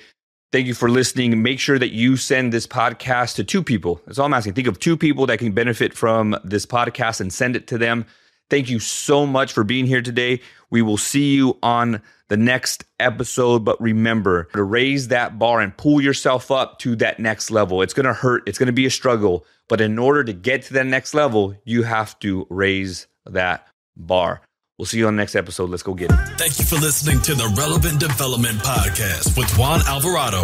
Thank 0.51 0.65
you 0.65 0.73
for 0.73 0.89
listening. 0.89 1.43
Make 1.43 1.59
sure 1.59 1.77
that 1.77 1.91
you 1.91 2.17
send 2.17 2.51
this 2.51 2.65
podcast 2.65 3.35
to 3.35 3.43
two 3.43 3.61
people. 3.61 4.01
That's 4.05 4.17
all 4.17 4.25
I'm 4.25 4.33
asking. 4.33 4.53
Think 4.53 4.67
of 4.67 4.79
two 4.79 4.97
people 4.97 5.27
that 5.27 5.37
can 5.37 5.51
benefit 5.51 5.93
from 5.93 6.35
this 6.43 6.65
podcast 6.65 7.21
and 7.21 7.31
send 7.31 7.55
it 7.55 7.67
to 7.67 7.77
them. 7.77 8.05
Thank 8.49 8.69
you 8.69 8.79
so 8.79 9.27
much 9.27 9.53
for 9.53 9.63
being 9.63 9.85
here 9.85 10.01
today. 10.01 10.41
We 10.71 10.81
will 10.81 10.97
see 10.97 11.35
you 11.35 11.59
on 11.61 12.01
the 12.29 12.37
next 12.37 12.83
episode. 12.99 13.63
But 13.63 13.79
remember 13.79 14.45
to 14.53 14.63
raise 14.63 15.09
that 15.09 15.37
bar 15.37 15.59
and 15.59 15.75
pull 15.77 16.01
yourself 16.01 16.49
up 16.49 16.79
to 16.79 16.95
that 16.95 17.19
next 17.19 17.51
level. 17.51 17.83
It's 17.83 17.93
going 17.93 18.07
to 18.07 18.13
hurt, 18.13 18.47
it's 18.47 18.57
going 18.57 18.67
to 18.67 18.73
be 18.73 18.87
a 18.87 18.91
struggle. 18.91 19.45
But 19.67 19.81
in 19.81 19.99
order 19.99 20.23
to 20.23 20.33
get 20.33 20.63
to 20.63 20.73
that 20.73 20.87
next 20.87 21.13
level, 21.13 21.55
you 21.63 21.83
have 21.83 22.17
to 22.19 22.47
raise 22.49 23.05
that 23.27 23.67
bar. 23.95 24.41
We'll 24.79 24.85
see 24.85 24.97
you 24.99 25.07
on 25.07 25.17
the 25.17 25.21
next 25.21 25.35
episode. 25.35 25.69
Let's 25.69 25.83
go 25.83 25.93
get 25.93 26.09
it. 26.09 26.15
Thank 26.37 26.57
you 26.57 26.63
for 26.63 26.77
listening 26.77 27.19
to 27.23 27.35
the 27.35 27.53
Relevant 27.57 27.99
Development 27.99 28.57
Podcast 28.59 29.37
with 29.37 29.51
Juan 29.57 29.81
Alvarado. 29.85 30.39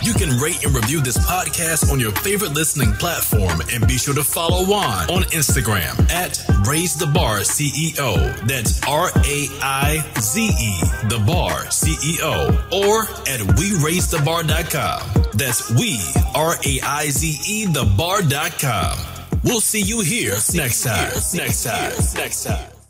You 0.00 0.14
can 0.14 0.38
rate 0.40 0.64
and 0.64 0.74
review 0.74 1.02
this 1.02 1.18
podcast 1.18 1.92
on 1.92 2.00
your 2.00 2.12
favorite 2.12 2.54
listening 2.54 2.92
platform 2.94 3.60
and 3.70 3.86
be 3.86 3.98
sure 3.98 4.14
to 4.14 4.24
follow 4.24 4.64
Juan 4.64 5.10
on 5.10 5.24
Instagram 5.34 6.00
at 6.10 6.42
Raize 6.66 6.94
the 6.94 7.06
Bar 7.06 7.40
CEO. 7.40 8.16
That's 8.48 8.82
R 8.88 9.10
A 9.14 9.48
I 9.60 10.02
Z 10.18 10.40
E, 10.40 10.80
the 11.10 11.22
bar 11.26 11.66
CEO, 11.66 12.48
or 12.72 13.02
at 13.28 13.40
WeRaizeTheBar.com. 13.60 15.24
That's 15.34 15.70
we, 15.72 16.00
R 16.34 16.54
A 16.54 16.80
I 16.80 17.10
Z 17.10 17.36
E, 17.46 17.66
the 17.66 17.84
bar.com. 17.98 18.98
We'll 19.44 19.60
see 19.60 19.82
you 19.82 20.00
here 20.00 20.36
next 20.54 20.84
time. 20.84 21.12
Next 21.34 21.64
time. 21.64 21.92
Next 22.16 22.44
time. 22.44 22.81